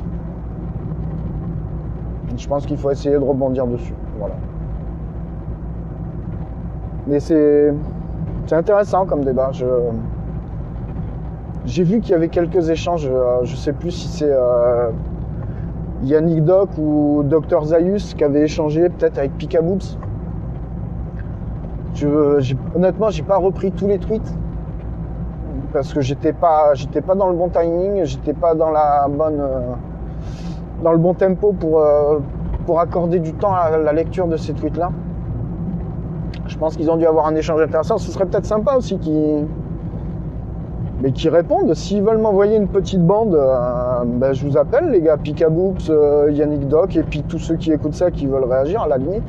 Je 2.37 2.49
pense 2.49 2.67
qu'il 2.67 2.77
faut 2.77 2.91
essayer 2.91 3.15
de 3.15 3.23
rebondir 3.23 3.69
dessus. 3.69 3.95
Voilà. 4.19 4.35
Mais 7.07 7.21
c'est 7.21 7.73
intéressant 8.51 9.07
comme 9.07 9.23
débat. 9.23 9.53
J'ai 11.67 11.85
vu 11.85 12.01
qu'il 12.01 12.11
y 12.11 12.15
avait 12.15 12.31
quelques 12.31 12.69
échanges. 12.69 13.09
euh, 13.09 13.45
je 13.45 13.55
sais 13.55 13.73
plus 13.73 13.93
si 13.93 14.09
c'est 14.09 14.33
euh, 14.33 14.91
Yannick 16.03 16.45
Doc 16.45 16.71
ou 16.79 17.23
Dr 17.25 17.65
Zayus 17.67 18.15
qui 18.17 18.25
avait 18.25 18.43
échangé 18.43 18.89
peut-être 18.89 19.19
avec 19.19 19.39
Picaboops. 19.39 19.99
Honnêtement, 22.75 23.11
j'ai 23.11 23.23
pas 23.23 23.37
repris 23.37 23.73
tous 23.73 23.87
les 23.87 23.99
tweets 23.99 24.35
parce 25.73 25.93
que 25.93 26.01
j'étais 26.01 26.33
pas, 26.33 26.73
pas 27.07 27.15
dans 27.15 27.29
le 27.29 27.37
bon 27.37 27.49
timing, 27.49 28.05
j'étais 28.05 28.35
pas 28.35 28.55
dans 28.55 28.71
la 28.71 29.07
bonne, 29.09 29.41
euh, 29.41 29.61
dans 30.83 30.93
le 30.93 30.99
bon 30.99 31.15
tempo 31.15 31.53
pour 31.53 31.81
euh, 31.81 32.19
pour 32.67 32.79
accorder 32.79 33.19
du 33.19 33.33
temps 33.33 33.55
à 33.55 33.77
la 33.77 33.93
lecture 33.93 34.29
de 34.29 34.37
ces 34.37 34.53
tweets-là. 34.53 34.91
Je 36.47 36.57
pense 36.59 36.77
qu'ils 36.77 36.91
ont 36.91 36.97
dû 36.97 37.07
avoir 37.07 37.27
un 37.27 37.35
échange 37.35 37.61
intéressant. 37.61 37.99
Ce 37.99 38.11
serait 38.11 38.27
peut-être 38.27 38.45
sympa 38.45 38.75
aussi 38.77 38.99
qu'ils 38.99 39.47
mais 41.01 41.11
qui 41.11 41.29
répondent. 41.29 41.75
S'ils 41.75 42.03
veulent 42.03 42.19
m'envoyer 42.19 42.57
une 42.57 42.69
petite 42.69 43.05
bande, 43.05 43.35
euh, 43.35 44.05
ben, 44.07 44.33
je 44.33 44.47
vous 44.47 44.57
appelle 44.57 44.91
les 44.91 45.01
gars, 45.01 45.17
Picaboops, 45.17 45.91
Yannick 46.31 46.69
Doc, 46.69 46.95
et 46.95 47.03
puis 47.03 47.25
tous 47.25 47.39
ceux 47.39 47.57
qui 47.57 47.73
écoutent 47.73 47.95
ça 47.95 48.13
qui 48.13 48.27
veulent 48.27 48.45
réagir 48.45 48.83
à 48.83 48.89
la 48.89 48.99
limite. 48.99 49.25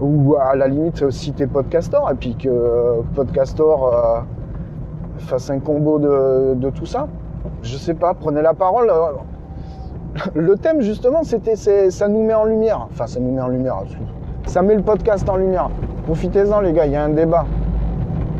Ou 0.00 0.36
à 0.40 0.56
la 0.56 0.66
limite 0.66 1.10
citer 1.10 1.46
Podcastor, 1.46 2.10
et 2.10 2.14
puis 2.14 2.34
que 2.34 2.48
euh, 2.48 3.02
Podcastor 3.14 3.86
euh, 3.86 4.20
fasse 5.18 5.50
un 5.50 5.58
combo 5.58 5.98
de, 5.98 6.54
de 6.54 6.70
tout 6.70 6.86
ça. 6.86 7.06
Je 7.62 7.76
sais 7.76 7.94
pas, 7.94 8.14
prenez 8.14 8.42
la 8.42 8.54
parole. 8.54 8.90
euh. 8.90 10.30
Le 10.34 10.56
thème 10.56 10.80
justement, 10.80 11.22
c'était 11.22 11.56
ça 11.56 12.08
nous 12.08 12.24
met 12.24 12.34
en 12.34 12.44
lumière. 12.44 12.88
Enfin, 12.90 13.06
ça 13.06 13.20
nous 13.20 13.32
met 13.32 13.40
en 13.40 13.48
lumière. 13.48 13.82
Ça 14.46 14.62
met 14.62 14.74
le 14.74 14.82
podcast 14.82 15.28
en 15.28 15.36
lumière. 15.36 15.70
Profitez-en 16.06 16.60
les 16.60 16.72
gars, 16.72 16.86
il 16.86 16.92
y 16.92 16.96
a 16.96 17.04
un 17.04 17.10
débat 17.10 17.44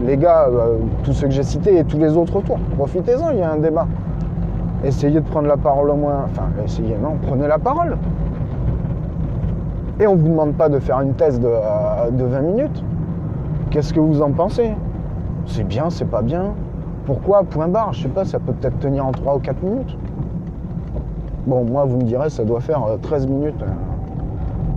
les 0.05 0.17
gars, 0.17 0.49
tous 1.05 1.13
ceux 1.13 1.27
que 1.27 1.33
j'ai 1.33 1.43
cités 1.43 1.79
et 1.79 1.85
tous 1.85 1.99
les 1.99 2.17
autres 2.17 2.37
autour, 2.37 2.59
profitez-en, 2.77 3.31
il 3.33 3.39
y 3.39 3.43
a 3.43 3.53
un 3.53 3.59
débat. 3.59 3.87
Essayez 4.83 5.21
de 5.21 5.27
prendre 5.29 5.47
la 5.47 5.59
parole 5.59 5.91
au 5.91 5.95
moins. 5.95 6.25
Enfin, 6.25 6.49
essayez, 6.65 6.97
non, 6.97 7.19
prenez 7.27 7.47
la 7.47 7.59
parole. 7.59 7.99
Et 10.01 10.07
on 10.07 10.17
ne 10.17 10.21
vous 10.21 10.29
demande 10.29 10.55
pas 10.55 10.69
de 10.69 10.79
faire 10.79 11.01
une 11.01 11.15
thèse 11.15 11.39
de, 11.39 11.47
euh, 11.47 12.11
de 12.11 12.25
20 12.25 12.41
minutes. 12.41 12.85
Qu'est-ce 13.71 13.93
que 13.93 14.01
vous 14.01 14.23
en 14.23 14.33
pensez? 14.33 14.73
C'est 15.47 15.65
bien, 15.65 15.91
c'est 15.91 16.07
pas 16.07 16.23
bien 16.23 16.55
Pourquoi? 17.07 17.45
Point 17.45 17.69
barre, 17.69 17.93
je 17.93 18.03
sais 18.03 18.09
pas, 18.09 18.25
ça 18.25 18.39
peut 18.39 18.53
peut-être 18.53 18.79
tenir 18.79 19.07
en 19.07 19.13
3 19.13 19.37
ou 19.37 19.39
4 19.39 19.63
minutes. 19.63 19.97
Bon, 21.47 21.65
moi, 21.65 21.85
vous 21.85 21.99
me 21.99 22.03
direz, 22.03 22.31
ça 22.31 22.45
doit 22.45 22.61
faire 22.61 22.83
euh, 22.85 22.97
13 22.97 23.27
minutes 23.27 23.63
euh, 23.63 23.67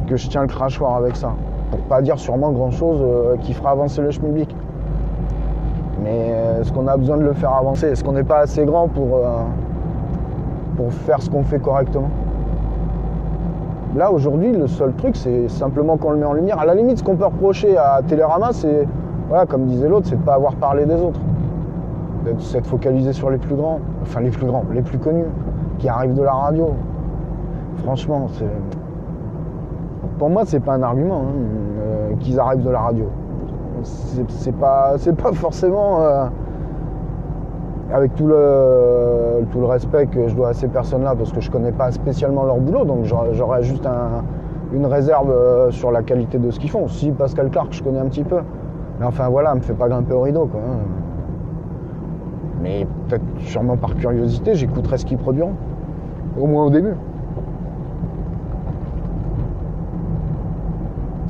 que 0.07 0.17
je 0.17 0.27
tiens 0.27 0.41
le 0.41 0.47
crachoir 0.47 0.95
avec 0.95 1.15
ça. 1.15 1.33
Pour 1.71 1.79
pas 1.81 2.01
dire 2.01 2.19
sûrement 2.19 2.51
grand-chose 2.51 2.99
euh, 3.01 3.37
qui 3.37 3.53
fera 3.53 3.71
avancer 3.71 4.01
le 4.01 4.11
schmilblick. 4.11 4.55
Mais 6.03 6.31
euh, 6.31 6.61
est-ce 6.61 6.71
qu'on 6.71 6.87
a 6.87 6.97
besoin 6.97 7.17
de 7.17 7.23
le 7.23 7.33
faire 7.33 7.53
avancer? 7.53 7.87
Est-ce 7.87 8.03
qu'on 8.03 8.11
n'est 8.11 8.23
pas 8.23 8.39
assez 8.39 8.65
grand 8.65 8.89
euh, 8.97 9.43
pour 10.75 10.91
faire 10.91 11.21
ce 11.21 11.29
qu'on 11.29 11.43
fait 11.43 11.59
correctement? 11.59 12.09
Là, 13.95 14.11
aujourd'hui, 14.11 14.51
le 14.51 14.67
seul 14.67 14.93
truc, 14.93 15.15
c'est 15.15 15.47
simplement 15.49 15.97
qu'on 15.97 16.11
le 16.11 16.17
met 16.17 16.25
en 16.25 16.33
lumière. 16.33 16.59
À 16.59 16.65
la 16.65 16.73
limite, 16.73 16.97
ce 16.97 17.03
qu'on 17.03 17.15
peut 17.15 17.25
reprocher 17.25 17.77
à 17.77 18.01
Télérama, 18.07 18.49
c'est, 18.51 18.87
voilà, 19.29 19.45
comme 19.45 19.65
disait 19.65 19.87
l'autre, 19.87 20.07
c'est 20.07 20.15
de 20.15 20.23
pas 20.23 20.33
avoir 20.33 20.55
parlé 20.55 20.85
des 20.85 20.99
autres. 20.99 21.19
D'être 22.25 22.65
focalisé 22.65 23.13
sur 23.13 23.29
les 23.29 23.37
plus 23.37 23.55
grands, 23.55 23.79
enfin 24.01 24.21
les 24.21 24.29
plus 24.29 24.45
grands, 24.47 24.63
les 24.73 24.81
plus 24.81 24.97
connus, 24.97 25.25
qui 25.77 25.89
arrivent 25.89 26.15
de 26.15 26.23
la 26.23 26.31
radio. 26.31 26.69
Franchement, 27.83 28.27
c'est. 28.33 28.45
Pour 30.17 30.29
moi, 30.29 30.43
c'est 30.45 30.61
pas 30.61 30.73
un 30.73 30.83
argument 30.83 31.21
hein, 31.21 31.33
euh, 31.81 32.15
qu'ils 32.19 32.39
arrivent 32.39 32.63
de 32.63 32.69
la 32.69 32.79
radio. 32.79 33.05
C'est 33.83 34.55
pas, 34.55 34.93
pas 35.21 35.33
forcément. 35.33 36.01
euh, 36.01 36.25
avec 37.93 38.15
tout 38.15 38.25
le, 38.27 39.45
tout 39.51 39.59
le 39.59 39.65
respect 39.67 40.07
que 40.07 40.27
je 40.27 40.35
dois 40.35 40.49
à 40.49 40.53
ces 40.53 40.67
personnes-là, 40.67 41.13
parce 41.15 41.31
que 41.31 41.39
je 41.39 41.51
connais 41.51 41.71
pas 41.71 41.91
spécialement 41.91 42.43
leur 42.43 42.57
boulot, 42.57 42.85
donc 42.85 43.05
j'aurais 43.05 43.61
juste 43.61 43.85
un- 43.85 44.23
une 44.73 44.87
réserve 44.87 45.29
euh, 45.29 45.69
sur 45.69 45.91
la 45.91 46.01
qualité 46.01 46.39
de 46.39 46.49
ce 46.49 46.59
qu'ils 46.59 46.71
font. 46.71 46.87
Si 46.87 47.11
Pascal 47.11 47.49
Clark, 47.51 47.67
je 47.71 47.83
connais 47.83 47.99
un 47.99 48.07
petit 48.07 48.23
peu. 48.23 48.39
Mais 48.99 49.05
enfin 49.05 49.29
voilà, 49.29 49.53
me 49.53 49.59
fait 49.61 49.73
pas 49.73 49.87
grimper 49.87 50.13
au 50.13 50.21
rideau. 50.21 50.49
Mais 52.63 52.87
peut-être 53.07 53.23
sûrement 53.39 53.77
par 53.77 53.93
curiosité, 53.95 54.55
j'écouterai 54.55 54.97
ce 54.97 55.05
qu'ils 55.05 55.17
produiront. 55.17 55.53
Au 56.39 56.47
moins 56.47 56.65
au 56.65 56.69
début. 56.71 56.95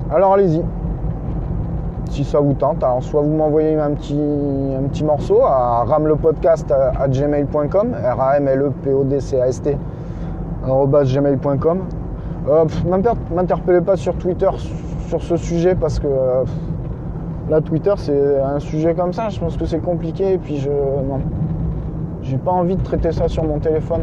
Alors 0.09 0.33
allez-y. 0.33 0.61
Si 2.13 2.23
ça 2.23 2.39
vous 2.39 2.53
tente, 2.53 2.83
alors 2.83 3.01
soit 3.01 3.23
vous 3.23 3.33
m'envoyez 3.33 3.75
un 3.75 3.89
petit, 3.93 4.13
un 4.13 4.83
petit 4.83 5.03
morceau 5.03 5.41
à 5.41 5.83
ramlepodcast 5.83 6.71
à 6.71 7.07
gmail.com, 7.07 7.87
e. 7.89 7.95
Euh, 12.49 12.65
M'interpellez 13.31 13.81
pas 13.81 13.95
sur 13.95 14.13
Twitter 14.13 14.49
sur 15.07 15.23
ce 15.23 15.37
sujet 15.37 15.73
parce 15.73 15.97
que 15.97 16.07
là 17.49 17.61
Twitter 17.61 17.95
c'est 17.97 18.39
un 18.39 18.59
sujet 18.59 18.93
comme 18.93 19.11
ça, 19.11 19.29
je 19.29 19.39
pense 19.39 19.57
que 19.57 19.65
c'est 19.65 19.79
compliqué 19.79 20.33
et 20.33 20.37
puis 20.37 20.57
je 20.57 20.69
non. 20.69 21.19
J'ai 22.21 22.37
pas 22.37 22.51
envie 22.51 22.75
de 22.75 22.83
traiter 22.83 23.11
ça 23.11 23.27
sur 23.27 23.43
mon 23.43 23.57
téléphone. 23.57 24.01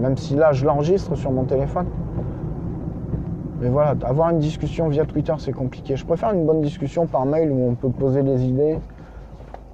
Même 0.00 0.18
si 0.18 0.34
là 0.36 0.52
je 0.52 0.66
l'enregistre 0.66 1.14
sur 1.14 1.30
mon 1.30 1.44
téléphone. 1.44 1.86
Mais 3.58 3.68
voilà, 3.68 3.94
avoir 4.04 4.30
une 4.30 4.38
discussion 4.38 4.88
via 4.88 5.04
Twitter, 5.06 5.34
c'est 5.38 5.52
compliqué. 5.52 5.96
Je 5.96 6.04
préfère 6.04 6.32
une 6.32 6.44
bonne 6.44 6.60
discussion 6.60 7.06
par 7.06 7.24
mail 7.24 7.50
où 7.50 7.68
on 7.68 7.74
peut 7.74 7.88
poser 7.90 8.22
les 8.22 8.44
idées. 8.44 8.78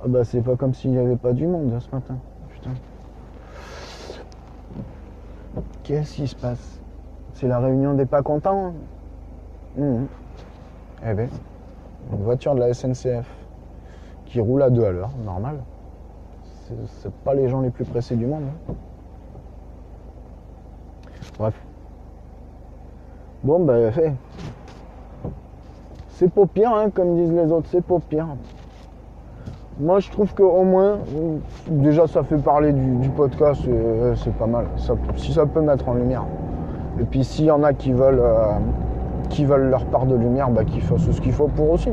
Ah 0.04 0.08
bah 0.08 0.24
c'est 0.24 0.40
pas 0.40 0.56
comme 0.56 0.74
s'il 0.74 0.92
n'y 0.92 0.98
avait 0.98 1.16
pas 1.16 1.32
du 1.32 1.46
monde 1.46 1.76
ce 1.80 1.94
matin. 1.94 2.16
Putain. 2.50 2.70
Qu'est-ce 5.82 6.14
qui 6.14 6.28
se 6.28 6.36
passe? 6.36 6.80
C'est 7.34 7.48
la 7.48 7.58
réunion 7.58 7.94
des 7.94 8.06
pas 8.06 8.22
contents 8.22 8.72
Mhm. 9.76 10.06
Eh 11.08 11.14
ben, 11.14 11.28
une 12.12 12.22
voiture 12.22 12.54
de 12.54 12.60
la 12.60 12.74
SNCF 12.74 13.26
qui 14.26 14.38
roule 14.38 14.62
à 14.62 14.68
deux 14.70 14.84
à 14.84 14.92
l'heure, 14.92 15.10
normal. 15.24 15.56
C'est 16.86 17.12
pas 17.24 17.34
les 17.34 17.48
gens 17.48 17.60
les 17.62 17.70
plus 17.70 17.84
pressés 17.84 18.16
du 18.16 18.26
monde. 18.26 18.44
hein. 18.70 18.74
Bref. 21.38 21.54
Bon, 23.44 23.58
ben, 23.58 23.90
fait. 23.90 24.12
C'est 26.10 26.30
pas 26.30 26.46
pire, 26.46 26.72
hein, 26.72 26.90
comme 26.94 27.16
disent 27.16 27.32
les 27.32 27.50
autres, 27.50 27.66
c'est 27.72 27.84
pas 27.84 27.98
pire. 28.08 28.28
Moi, 29.80 29.98
je 29.98 30.10
trouve 30.12 30.32
qu'au 30.32 30.62
moins, 30.62 30.98
déjà, 31.68 32.06
ça 32.06 32.22
fait 32.22 32.36
parler 32.36 32.72
du, 32.72 33.08
podcast, 33.08 33.62
euh, 33.66 34.14
c'est 34.14 34.32
pas 34.34 34.46
mal. 34.46 34.66
Si 35.16 35.32
ça 35.32 35.44
peut 35.44 35.60
mettre 35.60 35.88
en 35.88 35.94
lumière. 35.94 36.24
Et 37.00 37.04
puis, 37.04 37.24
s'il 37.24 37.46
y 37.46 37.50
en 37.50 37.64
a 37.64 37.72
qui 37.72 37.92
veulent, 37.92 38.20
euh, 38.22 38.52
qui 39.28 39.44
veulent 39.44 39.70
leur 39.70 39.86
part 39.86 40.06
de 40.06 40.14
lumière, 40.14 40.48
bah, 40.50 40.64
qu'ils 40.64 40.82
fassent 40.82 41.10
ce 41.10 41.20
qu'il 41.20 41.32
faut 41.32 41.48
pour 41.48 41.72
aussi. 41.72 41.90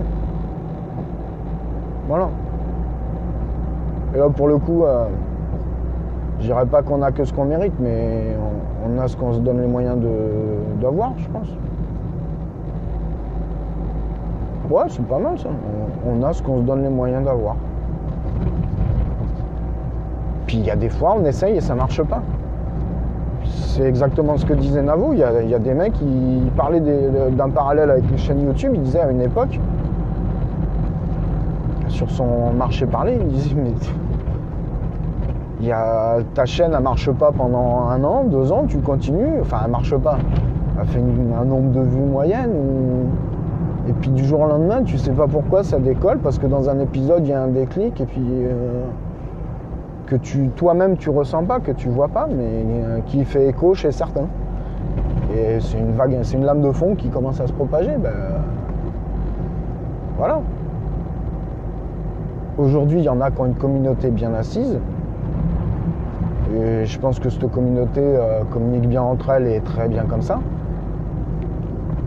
Voilà. 2.08 2.30
Et 4.14 4.20
là, 4.20 4.30
pour 4.30 4.48
le 4.48 4.60
coup, 4.60 4.84
euh, 4.84 5.06
je 6.40 6.46
dirais 6.46 6.66
pas 6.66 6.82
qu'on 6.82 7.02
a 7.02 7.12
que 7.12 7.26
ce 7.26 7.34
qu'on 7.34 7.46
mérite, 7.46 7.74
mais 7.80 8.36
on, 8.86 9.00
a 9.00 9.08
ce 9.08 9.18
qu'on 9.18 9.34
se 9.34 9.40
donne 9.40 9.62
les 9.62 9.68
moyens 9.68 9.98
d'avoir, 10.82 11.12
je 11.18 11.28
pense. 11.28 11.48
Ouais, 14.70 14.84
c'est 14.88 15.06
pas 15.06 15.20
mal 15.20 15.38
ça. 15.38 15.50
On, 16.06 16.24
a 16.24 16.32
ce 16.32 16.42
qu'on 16.42 16.60
se 16.60 16.64
donne 16.64 16.84
les 16.84 16.90
moyens 16.90 17.26
d'avoir. 17.26 17.56
Puis 20.48 20.58
il 20.58 20.66
y 20.66 20.72
a 20.72 20.76
des 20.76 20.90
fois, 20.90 21.16
on 21.20 21.26
essaye 21.26 21.58
et 21.58 21.62
ça 21.62 21.76
marche 21.76 22.02
pas. 22.04 22.22
C'est 23.44 23.84
exactement 23.84 24.38
ce 24.38 24.46
que 24.46 24.54
disait 24.54 24.82
Navo. 24.82 25.14
Il 25.14 25.20
y 25.20 25.24
a, 25.24 25.60
des 25.60 25.74
mecs 25.74 25.94
qui 25.94 26.52
parlaient 26.56 26.82
d'un 26.82 27.50
parallèle 27.50 27.90
avec 27.90 28.10
les 28.12 28.18
chaînes 28.18 28.42
YouTube. 28.42 28.72
Ils 28.76 28.82
disaient 28.82 29.02
à 29.02 29.12
une 29.12 29.22
époque, 29.22 29.60
sur 31.88 32.10
son 32.12 32.54
marché 32.56 32.86
parlé, 32.86 33.18
il 33.20 33.28
disait 33.28 33.56
mais 33.56 33.72
y 35.68 35.72
a, 35.72 36.18
ta 36.34 36.46
chaîne 36.46 36.74
elle 36.76 36.84
marche 36.84 37.12
pas 37.12 37.32
pendant 37.32 37.88
un 37.90 38.04
an, 38.04 38.24
deux 38.24 38.52
ans, 38.52 38.66
tu 38.68 38.80
continues, 38.80 39.42
enfin 39.42 39.58
elle 39.66 39.72
marche 39.72 39.96
pas. 39.98 40.18
Elle 40.80 40.88
fait 40.88 41.00
un 41.00 41.46
nombre 41.46 41.72
de 41.72 41.82
vues 41.82 42.06
moyenne 42.06 42.52
et 43.88 43.94
puis 43.94 44.10
du 44.12 44.24
jour 44.24 44.42
au 44.42 44.48
lendemain, 44.48 44.84
tu 44.84 44.98
sais 44.98 45.12
pas 45.12 45.28
pourquoi 45.28 45.64
ça 45.64 45.80
décolle 45.80 46.20
parce 46.20 46.38
que 46.38 46.48
dans 46.48 46.70
un 46.70 46.80
épisode 46.80 47.26
il 47.26 47.32
y 47.32 47.34
a 47.34 47.42
un 47.42 47.48
déclic 47.48 48.00
et 48.00 48.06
puis 48.06 48.22
euh, 48.22 48.84
que 50.06 50.16
tu 50.16 50.50
toi-même 50.56 50.98
tu 50.98 51.10
ressens 51.10 51.44
pas, 51.44 51.60
que 51.60 51.72
tu 51.72 51.90
vois 51.90 52.08
pas, 52.08 52.28
mais 52.28 53.02
qui 53.08 53.26
fait 53.26 53.48
écho 53.48 53.74
chez 53.74 53.92
certains. 53.92 54.28
Et 55.36 55.60
c'est 55.60 55.78
une 55.78 55.92
vague, 55.92 56.18
c'est 56.24 56.38
une 56.38 56.46
lame 56.46 56.62
de 56.62 56.72
fond 56.72 56.96
qui 56.96 57.10
commence 57.10 57.40
à 57.40 57.48
se 57.48 57.54
propager. 57.54 57.96
ben, 57.98 58.12
voilà. 60.18 60.42
Aujourd'hui, 62.58 63.00
il 63.00 63.06
y 63.06 63.10
en 63.10 63.22
a 63.22 63.32
qui 63.32 63.40
ont 63.40 63.46
une 63.46 63.56
communauté 63.56 64.10
bien 64.10 64.34
assise. 64.34 64.80
Et 66.56 66.86
je 66.86 67.00
pense 67.00 67.20
que 67.20 67.30
cette 67.30 67.50
communauté 67.52 68.02
euh, 68.02 68.44
communique 68.52 68.88
bien 68.88 69.04
entre 69.04 69.30
elles 69.30 69.48
et 69.48 69.62
très 69.62 69.88
bien 69.88 70.04
comme 70.06 70.22
ça. 70.22 70.40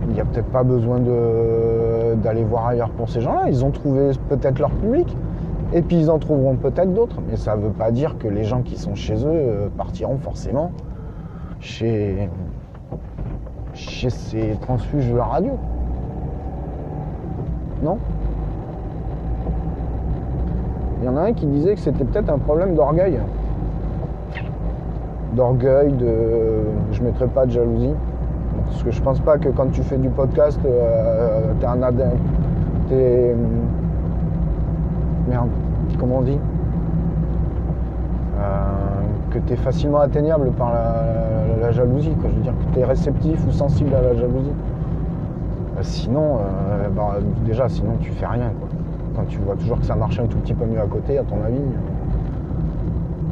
Il 0.08 0.14
n'y 0.14 0.20
a 0.20 0.24
peut-être 0.24 0.50
pas 0.50 0.64
besoin 0.64 0.98
d'aller 2.16 2.44
voir 2.44 2.66
ailleurs 2.66 2.90
pour 2.90 3.08
ces 3.08 3.20
gens-là. 3.20 3.44
Ils 3.48 3.64
ont 3.64 3.70
trouvé 3.70 4.10
peut-être 4.28 4.58
leur 4.58 4.70
public. 4.70 5.16
Et 5.72 5.80
puis 5.80 5.96
ils 5.96 6.10
en 6.10 6.18
trouveront 6.18 6.56
peut-être 6.56 6.92
d'autres. 6.92 7.16
Mais 7.30 7.36
ça 7.36 7.56
ne 7.56 7.62
veut 7.62 7.70
pas 7.70 7.90
dire 7.90 8.18
que 8.18 8.28
les 8.28 8.44
gens 8.44 8.62
qui 8.62 8.76
sont 8.76 8.94
chez 8.94 9.14
eux 9.14 9.26
euh, 9.26 9.68
partiront 9.76 10.18
forcément 10.18 10.72
chez, 11.60 12.28
chez 13.74 14.10
ces 14.10 14.56
transfuges 14.60 15.10
de 15.10 15.16
la 15.16 15.24
radio. 15.24 15.52
Non? 17.82 17.98
Il 21.00 21.06
y 21.06 21.08
en 21.08 21.16
a 21.16 21.22
un 21.22 21.32
qui 21.32 21.46
disait 21.46 21.74
que 21.74 21.80
c'était 21.80 22.04
peut-être 22.04 22.28
un 22.28 22.38
problème 22.38 22.74
d'orgueil. 22.74 23.18
D'orgueil, 25.32 25.92
de. 25.92 26.12
Je 26.92 27.02
mettrai 27.02 27.26
pas 27.26 27.46
de 27.46 27.52
jalousie. 27.52 27.94
Parce 28.66 28.82
que 28.82 28.90
je 28.90 29.00
pense 29.02 29.20
pas 29.20 29.38
que 29.38 29.48
quand 29.48 29.70
tu 29.72 29.82
fais 29.82 29.96
du 29.96 30.08
podcast, 30.08 30.60
euh, 30.64 31.52
t'es 31.60 31.66
un 31.66 31.82
adin. 31.82 32.10
T'es. 32.88 33.34
Merde, 35.28 35.48
comment 35.98 36.18
on 36.18 36.22
dit 36.22 36.38
Euh, 38.38 38.42
Que 39.30 39.38
t'es 39.38 39.56
facilement 39.56 40.00
atteignable 40.00 40.50
par 40.52 40.72
la, 40.72 41.70
jalousie, 41.70 42.14
quoi. 42.20 42.28
Je 42.28 42.36
veux 42.36 42.42
dire 42.42 42.52
que 42.52 42.74
t'es 42.74 42.84
réceptif 42.84 43.40
ou 43.46 43.52
sensible 43.52 43.94
à 43.94 44.02
la 44.02 44.14
jalousie. 44.14 44.52
Euh, 45.78 45.82
sinon, 45.82 46.38
euh, 46.38 46.88
bah, 46.94 47.16
déjà, 47.46 47.68
sinon 47.68 47.92
tu 48.00 48.10
fais 48.10 48.26
rien. 48.26 48.52
Quand 49.16 49.24
tu 49.28 49.38
vois 49.38 49.54
toujours 49.56 49.78
que 49.78 49.86
ça 49.86 49.94
marche 49.94 50.18
un 50.18 50.26
tout 50.26 50.38
petit 50.38 50.54
peu 50.54 50.64
mieux 50.66 50.80
à 50.80 50.86
côté, 50.86 51.18
à 51.18 51.22
ton 51.22 51.36
avis, 51.44 51.56
euh, 51.56 51.91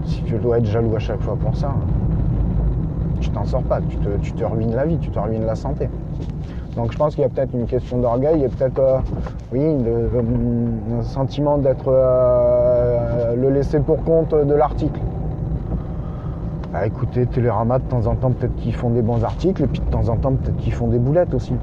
si 0.04 0.22
tu 0.22 0.34
dois 0.38 0.58
être 0.58 0.66
jaloux 0.66 0.94
à 0.96 0.98
chaque 0.98 1.20
fois 1.20 1.36
pour 1.36 1.56
ça, 1.56 1.72
tu 3.20 3.30
t'en 3.30 3.44
sors 3.44 3.62
pas, 3.62 3.80
tu 3.88 3.96
te, 3.96 4.44
ruines 4.44 4.74
la 4.74 4.86
vie, 4.86 4.98
tu 4.98 5.10
te 5.10 5.18
ruines 5.18 5.44
la 5.46 5.54
santé. 5.54 5.88
Donc 6.76 6.92
je 6.92 6.96
pense 6.96 7.14
qu'il 7.14 7.22
y 7.22 7.26
a 7.26 7.28
peut-être 7.28 7.52
une 7.54 7.66
question 7.66 7.98
d'orgueil 7.98 8.44
et 8.44 8.48
peut-être, 8.48 8.78
euh, 8.78 8.98
oui, 9.52 9.60
le- 9.84 10.08
un 10.98 11.02
sentiment 11.02 11.58
d'être 11.58 11.88
euh, 11.88 13.34
le 13.36 13.50
laissé 13.50 13.80
pour 13.80 14.02
compte 14.04 14.34
de 14.34 14.54
l'article. 14.54 15.00
Bah 16.72 16.86
écoutez, 16.86 17.26
Télérama, 17.26 17.80
de 17.80 17.84
temps 17.84 18.06
en 18.06 18.14
temps, 18.14 18.30
peut-être 18.30 18.54
qu'ils 18.56 18.74
font 18.74 18.90
des 18.90 19.02
bons 19.02 19.24
articles, 19.24 19.64
et 19.64 19.66
puis 19.66 19.80
de 19.80 19.90
temps 19.90 20.08
en 20.08 20.16
temps, 20.16 20.32
peut-être 20.32 20.56
qu'ils 20.58 20.72
font 20.72 20.86
des 20.86 20.98
boulettes 21.00 21.34
aussi. 21.34 21.54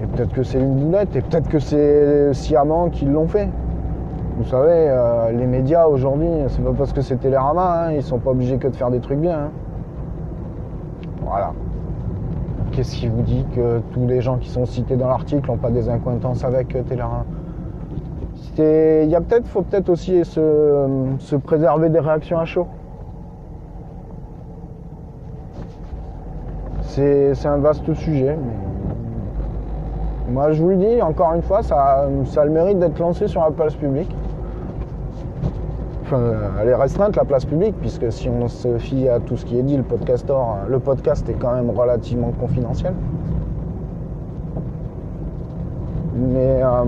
Et 0.00 0.06
peut-être 0.06 0.32
que 0.32 0.44
c'est 0.44 0.60
une 0.60 0.76
boulette, 0.76 1.14
et 1.16 1.20
peut-être 1.22 1.48
que 1.48 1.58
c'est 1.58 2.32
sciemment 2.34 2.88
qu'ils 2.88 3.10
l'ont 3.10 3.26
fait. 3.26 3.48
Vous 4.36 4.44
savez, 4.44 4.88
euh, 4.88 5.30
les 5.30 5.46
médias 5.46 5.86
aujourd'hui, 5.86 6.28
c'est 6.48 6.62
pas 6.62 6.72
parce 6.76 6.92
que 6.92 7.00
c'est 7.00 7.16
Télérama, 7.16 7.86
hein, 7.86 7.92
ils 7.92 8.02
sont 8.02 8.18
pas 8.18 8.30
obligés 8.30 8.58
que 8.58 8.66
de 8.66 8.74
faire 8.74 8.90
des 8.90 8.98
trucs 8.98 9.20
bien. 9.20 9.38
hein. 9.38 9.50
Voilà. 11.22 11.52
Qu'est-ce 12.72 12.96
qui 12.96 13.06
vous 13.06 13.22
dit 13.22 13.46
que 13.54 13.80
tous 13.92 14.06
les 14.06 14.20
gens 14.20 14.38
qui 14.38 14.48
sont 14.48 14.66
cités 14.66 14.96
dans 14.96 15.06
l'article 15.06 15.48
n'ont 15.48 15.56
pas 15.56 15.70
des 15.70 15.88
accointances 15.88 16.44
avec 16.44 16.74
euh, 16.74 16.82
Télérama? 16.82 17.24
Il 18.58 19.08
y 19.08 19.14
a 19.14 19.20
peut-être, 19.20 19.46
faut 19.46 19.62
peut-être 19.62 19.88
aussi 19.88 20.24
se, 20.24 20.86
se 21.18 21.36
préserver 21.36 21.88
des 21.88 22.00
réactions 22.00 22.38
à 22.38 22.44
chaud. 22.44 22.66
C'est 26.82 27.46
un 27.46 27.58
vaste 27.58 27.92
sujet. 27.94 28.36
Mais... 28.36 28.52
Moi, 30.32 30.52
je 30.52 30.62
vous 30.62 30.70
le 30.70 30.76
dis, 30.76 31.02
encore 31.02 31.34
une 31.34 31.42
fois, 31.42 31.62
ça, 31.62 32.06
ça 32.24 32.42
a 32.42 32.44
le 32.44 32.50
mérite 32.50 32.78
d'être 32.78 32.98
lancé 32.98 33.28
sur 33.28 33.42
la 33.42 33.50
place 33.50 33.74
publique. 33.74 34.14
Elle 36.12 36.68
est 36.68 36.74
restreinte, 36.74 37.16
la 37.16 37.24
place 37.24 37.44
publique, 37.44 37.74
puisque 37.80 38.12
si 38.12 38.28
on 38.28 38.46
se 38.48 38.78
fie 38.78 39.08
à 39.08 39.20
tout 39.20 39.36
ce 39.36 39.44
qui 39.44 39.58
est 39.58 39.62
dit, 39.62 39.76
le 39.76 39.82
podcastor, 39.82 40.58
le 40.68 40.78
podcast 40.78 41.28
est 41.28 41.34
quand 41.34 41.54
même 41.54 41.70
relativement 41.70 42.30
confidentiel. 42.38 42.94
Mais 46.14 46.62
euh, 46.62 46.84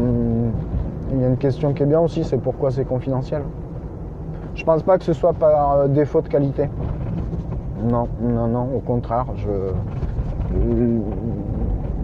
il 1.13 1.21
y 1.21 1.25
a 1.25 1.29
une 1.29 1.37
question 1.37 1.73
qui 1.73 1.83
est 1.83 1.87
bien 1.87 2.01
aussi, 2.01 2.25
c'est 2.25 2.37
pourquoi 2.37 2.71
c'est 2.71 2.85
confidentiel? 2.85 3.43
Je 4.55 4.65
pense 4.65 4.83
pas 4.83 4.99
que 4.99 5.05
ce 5.05 5.13
soit 5.13 5.33
par 5.33 5.73
euh, 5.73 5.89
défaut 5.89 6.21
de 6.21 6.29
qualité. 6.29 6.69
Non, 7.83 8.09
non, 8.21 8.47
non, 8.47 8.69
au 8.75 8.81
contraire, 8.81 9.27
je... 9.37 9.49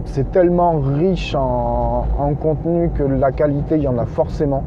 c'est 0.05 0.31
tellement 0.31 0.79
riche 0.79 1.35
en, 1.35 2.05
contenu 2.41 2.89
que 2.89 3.03
la 3.03 3.31
qualité, 3.31 3.75
il 3.75 3.83
y 3.83 3.87
en 3.87 3.97
a 3.97 4.05
forcément. 4.05 4.63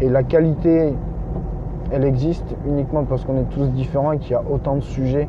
Et 0.00 0.08
la 0.08 0.22
qualité, 0.22 0.94
elle 1.92 2.04
existe 2.04 2.56
uniquement 2.66 3.04
parce 3.04 3.24
qu'on 3.24 3.36
est 3.36 3.50
tous 3.50 3.66
différents 3.66 4.12
et 4.12 4.18
qu'il 4.18 4.32
y 4.32 4.34
a 4.34 4.42
autant 4.50 4.76
de 4.76 4.80
sujets 4.80 5.28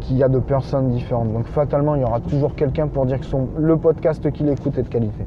qu'il 0.00 0.18
y 0.18 0.22
a 0.22 0.28
de 0.28 0.38
personnes 0.38 0.90
différentes. 0.90 1.32
Donc 1.32 1.46
fatalement, 1.46 1.96
il 1.96 2.02
y 2.02 2.04
aura 2.04 2.20
toujours 2.20 2.54
quelqu'un 2.54 2.86
pour 2.86 3.06
dire 3.06 3.18
que 3.18 3.26
le 3.58 3.76
podcast 3.76 4.30
qu'il 4.30 4.48
écoute 4.48 4.78
est 4.78 4.82
de 4.82 4.88
qualité. 4.88 5.26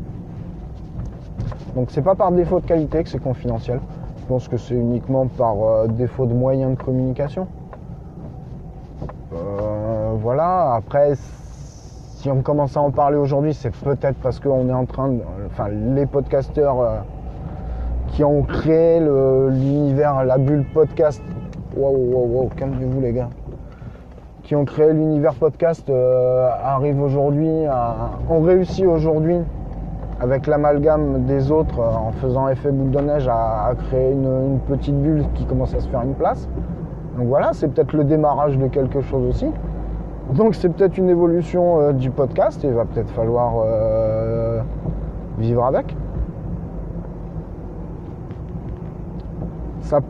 Donc 1.76 1.92
c'est 1.92 2.02
pas 2.02 2.16
par 2.16 2.32
défaut 2.32 2.60
de 2.60 2.66
qualité 2.66 3.04
que 3.04 3.10
c'est 3.10 3.22
confidentiel. 3.22 3.80
Je 4.22 4.26
pense 4.26 4.48
que 4.48 4.58
c'est 4.58 4.76
uniquement 4.76 5.28
par 5.28 5.56
euh, 5.62 5.88
défaut 5.88 6.26
de 6.26 6.34
moyens 6.34 6.78
de 6.78 6.82
communication. 6.82 7.48
Euh, 9.34 10.14
voilà, 10.22 10.76
après, 10.76 11.14
si 11.16 12.30
on 12.30 12.42
commence 12.42 12.78
à 12.78 12.82
en 12.82 12.92
parler 12.92 13.18
aujourd'hui, 13.18 13.54
c'est 13.54 13.72
peut-être 13.72 14.18
parce 14.22 14.40
qu'on 14.40 14.70
est 14.70 14.74
en 14.74 14.86
train 14.86 15.10
de. 15.10 15.20
Enfin, 15.48 15.68
les 15.70 16.06
podcasteurs 16.06 16.80
euh, 16.80 17.00
qui 18.12 18.24
ont 18.24 18.44
créé 18.44 19.00
l'univers, 19.00 20.24
la 20.26 20.38
bulle 20.38 20.66
podcast. 20.74 21.22
Waouh, 21.76 21.96
waouh, 21.96 22.36
waouh, 22.36 22.50
calmez-vous 22.56 23.02
les 23.02 23.14
gars. 23.14 23.30
Qui 24.44 24.56
ont 24.56 24.66
créé 24.66 24.94
l'univers 24.94 25.36
podcast 25.36 25.90
arrivent 25.90 27.02
aujourd'hui, 27.02 27.66
ont 28.30 28.42
réussi 28.42 28.86
aujourd'hui 28.86 29.38
avec 30.20 30.48
l'amalgame 30.48 31.26
des 31.26 31.52
autres, 31.52 31.80
euh, 31.80 31.96
en 31.96 32.12
faisant 32.12 32.50
effet 32.50 32.72
boule 32.72 32.92
de 32.92 33.00
neige, 33.00 33.28
à, 33.28 33.72
créer 33.88 34.12
une, 34.12 34.60
petite 34.68 34.96
bulle 35.02 35.26
qui 35.34 35.46
commence 35.46 35.74
à 35.74 35.80
se 35.80 35.88
faire 35.88 36.02
une 36.02 36.14
place. 36.14 36.50
Donc 37.18 37.28
voilà, 37.28 37.52
c'est 37.54 37.68
peut-être 37.70 37.94
le 37.94 38.04
démarrage 38.04 38.58
de 38.58 38.68
quelque 38.68 39.02
chose 39.02 39.26
aussi. 39.30 39.48
Donc 40.34 40.56
c'est 40.56 40.70
peut-être 40.70 40.98
une 40.98 41.10
évolution 41.10 41.80
euh, 41.80 41.94
du 41.94 42.12
podcast 42.12 42.64
et 42.64 42.68
il 42.68 42.74
va 42.74 42.86
peut-être 42.86 43.10
falloir 43.12 43.54
euh, 43.66 44.60
vivre 45.38 45.66
avec. 45.66 45.96
Ça, 49.82 50.02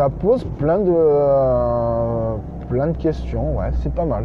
ça 0.00 0.08
pose 0.08 0.46
plein 0.58 0.78
de, 0.78 0.96
plein 2.70 2.86
de 2.86 2.96
questions, 2.96 3.58
ouais, 3.58 3.68
c'est 3.82 3.92
pas 3.92 4.06
mal 4.06 4.24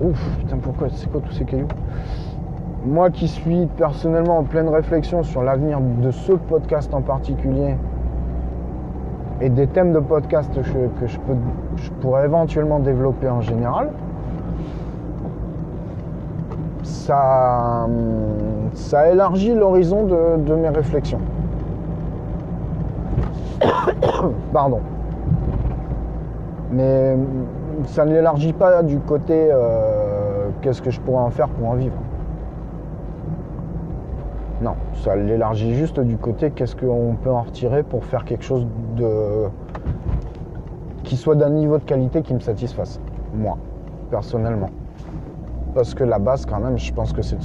ouf, 0.00 0.36
putain, 0.38 0.56
pourquoi 0.58 0.86
C'est 0.94 1.10
quoi 1.10 1.20
tous 1.20 1.32
ces 1.32 1.44
cailloux? 1.44 1.66
Moi 2.86 3.10
qui 3.10 3.26
suis 3.26 3.66
personnellement 3.76 4.38
en 4.38 4.44
pleine 4.44 4.68
réflexion 4.68 5.24
sur 5.24 5.42
l'avenir 5.42 5.80
de 5.80 6.12
ce 6.12 6.30
podcast 6.30 6.94
en 6.94 7.02
particulier 7.02 7.74
et 9.40 9.48
des 9.48 9.66
thèmes 9.66 9.92
de 9.92 9.98
podcast 9.98 10.54
que, 10.54 10.62
je, 10.62 11.18
peux, 11.18 11.34
je 11.74 11.90
pourrais 12.00 12.24
éventuellement 12.24 12.78
développer 12.78 13.28
en 13.28 13.40
général, 13.40 13.90
ça, 16.84 17.88
ça 18.74 19.10
élargit 19.10 19.56
l'horizon 19.56 20.04
de 20.04 20.54
mes 20.54 20.68
réflexions. 20.68 21.18
Pardon. 24.52 24.80
Mais 26.70 27.16
ça 27.84 28.04
ne 28.04 28.12
l'élargit 28.12 28.52
pas 28.52 28.82
du 28.82 28.98
côté 29.00 29.48
euh, 29.50 30.48
qu'est-ce 30.60 30.82
que 30.82 30.90
je 30.90 31.00
pourrais 31.00 31.22
en 31.22 31.30
faire 31.30 31.48
pour 31.48 31.68
en 31.68 31.74
vivre. 31.74 31.96
Non, 34.62 34.74
ça 34.92 35.16
l'élargit 35.16 35.74
juste 35.74 35.98
du 35.98 36.18
côté 36.18 36.50
qu'est-ce 36.50 36.76
qu'on 36.76 37.16
peut 37.22 37.30
en 37.30 37.42
retirer 37.42 37.82
pour 37.82 38.04
faire 38.04 38.24
quelque 38.24 38.44
chose 38.44 38.66
de 38.96 39.48
qui 41.10 41.16
soit 41.16 41.34
d'un 41.34 41.50
niveau 41.50 41.78
de 41.78 41.82
qualité 41.82 42.22
qui 42.22 42.34
me 42.34 42.38
satisfasse, 42.40 43.00
moi, 43.34 43.58
personnellement. 44.10 44.70
Parce 45.74 45.94
que 45.94 46.04
la 46.04 46.18
base, 46.18 46.46
quand 46.46 46.60
même, 46.60 46.78
je 46.78 46.92
pense 46.92 47.12
que 47.12 47.22
c'est 47.22 47.38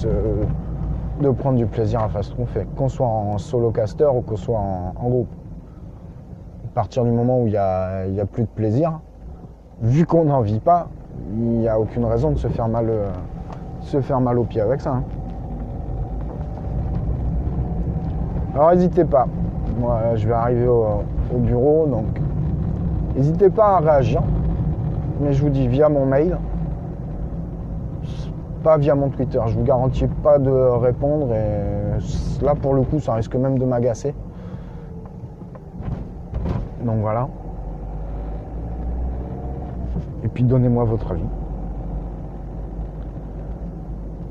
de, 1.19 1.29
prendre 1.31 1.57
du 1.57 1.65
plaisir 1.65 2.01
à 2.01 2.09
faire 2.09 2.23
ce 2.23 2.33
qu'on 2.35 2.45
fait, 2.45 2.67
qu'on 2.75 2.89
soit 2.89 3.07
en 3.07 3.37
solo 3.37 3.71
caster 3.71 4.05
ou 4.05 4.21
qu'on 4.21 4.35
soit 4.35 4.59
en, 4.59 5.09
groupe. 5.09 5.29
Partir 6.75 7.05
du 7.05 7.11
moment 7.11 7.41
où 7.41 7.47
il 7.47 7.51
n'y 7.51 7.57
a, 7.57 8.01
a 8.01 8.25
plus 8.25 8.43
de 8.43 8.49
plaisir, 8.49 8.99
vu 9.81 10.05
qu'on 10.05 10.25
n'en 10.25 10.41
vit 10.41 10.59
pas, 10.59 10.89
il 11.31 11.59
n'y 11.59 11.69
a 11.69 11.79
aucune 11.79 12.03
raison 12.03 12.31
de 12.31 12.37
se 12.37 12.49
faire 12.49 12.67
mal, 12.67 12.87
euh, 12.89 13.07
se 13.79 14.01
faire 14.01 14.19
mal 14.19 14.37
au 14.37 14.43
pied 14.43 14.59
avec 14.59 14.81
ça. 14.81 14.95
Hein. 14.95 15.03
Alors 18.53 18.71
n'hésitez 18.71 19.05
pas. 19.05 19.25
Moi, 19.79 20.01
je 20.15 20.27
vais 20.27 20.33
arriver 20.33 20.67
au, 20.67 21.03
bureau, 21.37 21.87
donc 21.87 22.05
n'hésitez 23.15 23.49
pas 23.49 23.77
à 23.77 23.79
réagir. 23.79 24.21
Mais 25.21 25.31
je 25.31 25.41
vous 25.41 25.49
dis 25.49 25.69
via 25.69 25.87
mon 25.87 26.05
mail, 26.05 26.37
pas 28.63 28.77
via 28.77 28.95
mon 28.95 29.07
Twitter. 29.07 29.39
Je 29.47 29.55
vous 29.57 29.63
garantis 29.63 30.07
pas 30.23 30.39
de 30.39 30.51
répondre 30.51 31.33
et 31.33 32.43
là 32.43 32.53
pour 32.53 32.73
le 32.73 32.81
coup, 32.81 32.99
ça 32.99 33.13
risque 33.13 33.35
même 33.35 33.57
de 33.59 33.63
m'agacer. 33.63 34.13
Donc 36.85 36.99
voilà. 37.01 37.27
Et 40.23 40.27
puis 40.27 40.43
donnez-moi 40.43 40.83
votre 40.85 41.11
avis. 41.11 41.23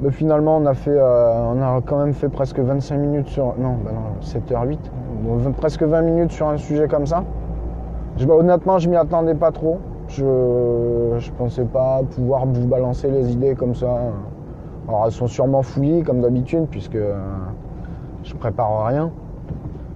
Mais 0.00 0.10
finalement, 0.10 0.56
on 0.58 0.66
a, 0.66 0.74
fait, 0.74 0.90
euh, 0.90 1.52
on 1.54 1.62
a 1.62 1.80
quand 1.80 1.98
même 1.98 2.12
fait 2.12 2.28
presque 2.28 2.58
25 2.58 2.96
minutes 2.96 3.28
sur. 3.28 3.54
Non, 3.58 3.76
bah 3.84 3.90
non 3.92 4.20
7h08. 4.20 5.52
presque 5.52 5.82
20 5.82 6.02
minutes 6.02 6.32
sur 6.32 6.48
un 6.48 6.56
sujet 6.56 6.88
comme 6.88 7.06
ça. 7.06 7.24
Honnêtement, 8.28 8.78
je 8.78 8.88
m'y 8.88 8.96
attendais 8.96 9.34
pas 9.34 9.50
trop. 9.50 9.78
Je, 10.08 11.14
je 11.18 11.32
pensais 11.32 11.64
pas 11.64 12.02
pouvoir 12.14 12.44
vous 12.46 12.66
balancer 12.66 13.10
les 13.10 13.32
idées 13.32 13.54
comme 13.54 13.74
ça. 13.74 13.98
Alors, 14.88 15.04
elles 15.06 15.12
sont 15.12 15.26
sûrement 15.26 15.62
fouillées, 15.62 16.02
comme 16.02 16.20
d'habitude, 16.20 16.66
puisque 16.70 16.96
euh, 16.96 17.16
je 18.22 18.34
prépare 18.34 18.86
rien. 18.86 19.10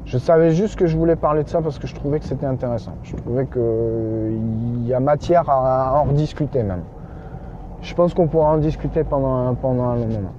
Je 0.08 0.16
savais 0.16 0.52
juste 0.52 0.76
que 0.76 0.86
je 0.86 0.96
voulais 0.96 1.16
parler 1.16 1.44
de 1.44 1.50
ça 1.50 1.60
parce 1.60 1.78
que 1.78 1.86
je 1.86 1.94
trouvais 1.94 2.18
que 2.18 2.24
c'était 2.24 2.46
intéressant. 2.46 2.92
Je 3.02 3.14
trouvais 3.14 3.44
qu'il 3.44 4.86
y 4.86 4.94
a 4.94 5.00
matière 5.00 5.50
à 5.50 6.00
en 6.00 6.04
rediscuter 6.04 6.62
même. 6.62 6.80
Je 7.82 7.94
pense 7.94 8.14
qu'on 8.14 8.26
pourra 8.26 8.52
en 8.52 8.56
discuter 8.56 9.04
pendant, 9.04 9.54
pendant 9.54 9.84
un 9.84 9.96
long 9.96 10.06
moment. 10.06 10.32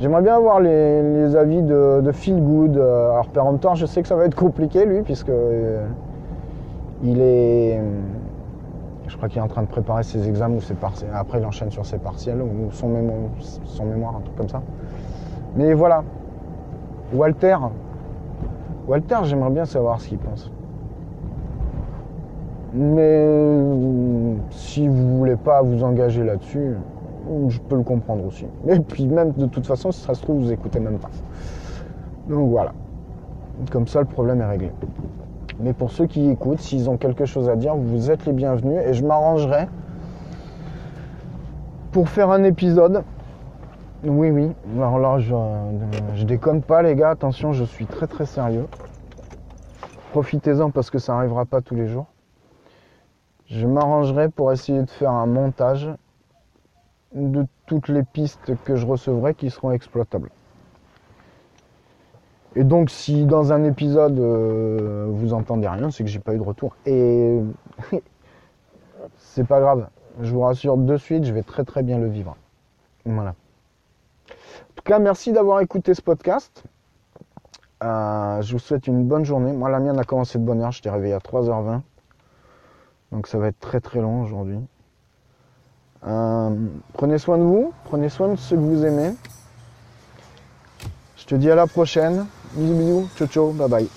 J'aimerais 0.00 0.22
bien 0.22 0.34
avoir 0.34 0.58
les, 0.58 1.36
avis 1.36 1.62
de, 1.62 2.00
de, 2.00 2.12
Phil 2.12 2.42
Good. 2.42 2.76
Alors 2.76 3.28
péremptoire, 3.28 3.76
je 3.76 3.86
sais 3.86 4.02
que 4.02 4.08
ça 4.08 4.16
va 4.16 4.24
être 4.24 4.34
compliqué 4.34 4.84
lui, 4.84 5.02
puisque 5.02 5.28
euh, 5.28 5.86
il 7.04 7.20
est. 7.20 7.80
Je 9.06 9.16
crois 9.16 9.28
qu'il 9.28 9.38
est 9.38 9.44
en 9.44 9.48
train 9.48 9.62
de 9.62 9.68
préparer 9.68 10.02
ses 10.02 10.28
examens 10.28 10.56
ou 10.56 10.60
ses 10.60 10.74
partiels. 10.74 11.10
Après, 11.14 11.38
il 11.38 11.46
enchaîne 11.46 11.70
sur 11.70 11.86
ses 11.86 11.98
partiels 11.98 12.42
ou 12.42 12.72
son 12.72 12.88
mémoire, 12.88 14.16
un 14.16 14.20
truc 14.20 14.36
comme 14.36 14.48
ça. 14.48 14.60
Mais 15.54 15.72
voilà, 15.72 16.02
Walter, 17.12 17.56
Walter, 18.86 19.18
j'aimerais 19.24 19.50
bien 19.50 19.64
savoir 19.64 20.00
ce 20.00 20.08
qu'il 20.08 20.18
pense. 20.18 20.50
Mais 22.74 23.26
si 24.50 24.86
vous 24.88 25.18
voulez 25.18 25.36
pas 25.36 25.62
vous 25.62 25.82
engager 25.84 26.24
là-dessus, 26.24 26.74
je 27.48 27.58
peux 27.60 27.76
le 27.76 27.82
comprendre 27.82 28.26
aussi. 28.26 28.46
Et 28.68 28.80
puis 28.80 29.06
même 29.06 29.32
de 29.32 29.46
toute 29.46 29.66
façon, 29.66 29.92
si 29.92 30.00
ça 30.00 30.14
se 30.14 30.22
trouve, 30.22 30.42
vous 30.42 30.52
écoutez 30.52 30.80
même 30.80 30.98
pas. 30.98 31.10
Donc 32.28 32.50
voilà. 32.50 32.72
Comme 33.70 33.86
ça, 33.86 34.00
le 34.00 34.06
problème 34.06 34.40
est 34.40 34.46
réglé. 34.46 34.72
Mais 35.60 35.72
pour 35.72 35.90
ceux 35.90 36.06
qui 36.06 36.28
écoutent, 36.28 36.60
s'ils 36.60 36.90
ont 36.90 36.96
quelque 36.96 37.24
chose 37.24 37.48
à 37.48 37.56
dire, 37.56 37.74
vous 37.74 38.10
êtes 38.10 38.26
les 38.26 38.32
bienvenus 38.32 38.80
et 38.84 38.92
je 38.92 39.04
m'arrangerai 39.04 39.68
pour 41.92 42.08
faire 42.08 42.30
un 42.30 42.44
épisode 42.44 43.04
oui, 44.04 44.30
oui. 44.30 44.52
Alors 44.76 44.98
là, 44.98 45.18
je, 45.18 46.24
déconne 46.24 46.62
pas, 46.62 46.82
les 46.82 46.94
gars. 46.94 47.10
Attention, 47.10 47.52
je 47.52 47.64
suis 47.64 47.86
très 47.86 48.06
très 48.06 48.26
sérieux. 48.26 48.66
Profitez-en 50.12 50.70
parce 50.70 50.90
que 50.90 50.98
ça 50.98 51.14
n'arrivera 51.14 51.44
pas 51.44 51.60
tous 51.60 51.74
les 51.74 51.86
jours. 51.86 52.06
Je 53.46 53.66
m'arrangerai 53.66 54.28
pour 54.28 54.52
essayer 54.52 54.82
de 54.82 54.90
faire 54.90 55.10
un 55.10 55.26
montage 55.26 55.88
de 57.14 57.46
toutes 57.66 57.88
les 57.88 58.02
pistes 58.02 58.52
que 58.64 58.76
je 58.76 58.86
recevrai 58.86 59.34
qui 59.34 59.50
seront 59.50 59.70
exploitables. 59.70 60.30
Et 62.56 62.64
donc 62.64 62.90
si 62.90 63.26
dans 63.26 63.52
un 63.52 63.64
épisode 63.64 64.18
euh, 64.18 65.06
vous 65.10 65.34
entendez 65.34 65.68
rien, 65.68 65.90
c'est 65.90 66.02
que 66.02 66.10
j'ai 66.10 66.18
pas 66.18 66.34
eu 66.34 66.38
de 66.38 66.42
retour. 66.42 66.74
Et 66.86 67.38
c'est 69.18 69.46
pas 69.46 69.60
grave. 69.60 69.88
Je 70.22 70.32
vous 70.32 70.40
rassure 70.40 70.76
de 70.76 70.96
suite, 70.96 71.24
je 71.24 71.32
vais 71.32 71.42
très 71.42 71.64
très 71.64 71.82
bien 71.82 71.98
le 71.98 72.08
vivre. 72.08 72.36
Voilà. 73.04 73.34
En 74.70 74.74
tout 74.76 74.84
cas, 74.84 74.98
merci 74.98 75.32
d'avoir 75.32 75.60
écouté 75.60 75.94
ce 75.94 76.02
podcast. 76.02 76.64
Euh, 77.82 78.40
je 78.42 78.52
vous 78.52 78.58
souhaite 78.58 78.86
une 78.86 79.04
bonne 79.04 79.24
journée. 79.24 79.52
Moi, 79.52 79.68
la 79.70 79.80
mienne 79.80 79.98
a 79.98 80.04
commencé 80.04 80.38
de 80.38 80.44
bonne 80.44 80.62
heure. 80.62 80.72
Je 80.72 80.82
t'ai 80.82 80.90
réveillé 80.90 81.14
à 81.14 81.18
3h20. 81.18 81.80
Donc, 83.12 83.26
ça 83.26 83.38
va 83.38 83.48
être 83.48 83.60
très 83.60 83.80
très 83.80 84.00
long 84.00 84.22
aujourd'hui. 84.22 84.58
Euh, 86.06 86.50
prenez 86.92 87.18
soin 87.18 87.38
de 87.38 87.42
vous. 87.42 87.72
Prenez 87.84 88.08
soin 88.08 88.28
de 88.28 88.36
ceux 88.36 88.56
que 88.56 88.60
vous 88.60 88.84
aimez. 88.84 89.14
Je 91.16 91.26
te 91.26 91.34
dis 91.34 91.50
à 91.50 91.54
la 91.54 91.66
prochaine. 91.66 92.26
Bisous, 92.54 92.74
bisous. 92.74 93.08
Ciao, 93.16 93.26
ciao. 93.28 93.52
Bye 93.52 93.68
bye. 93.68 93.88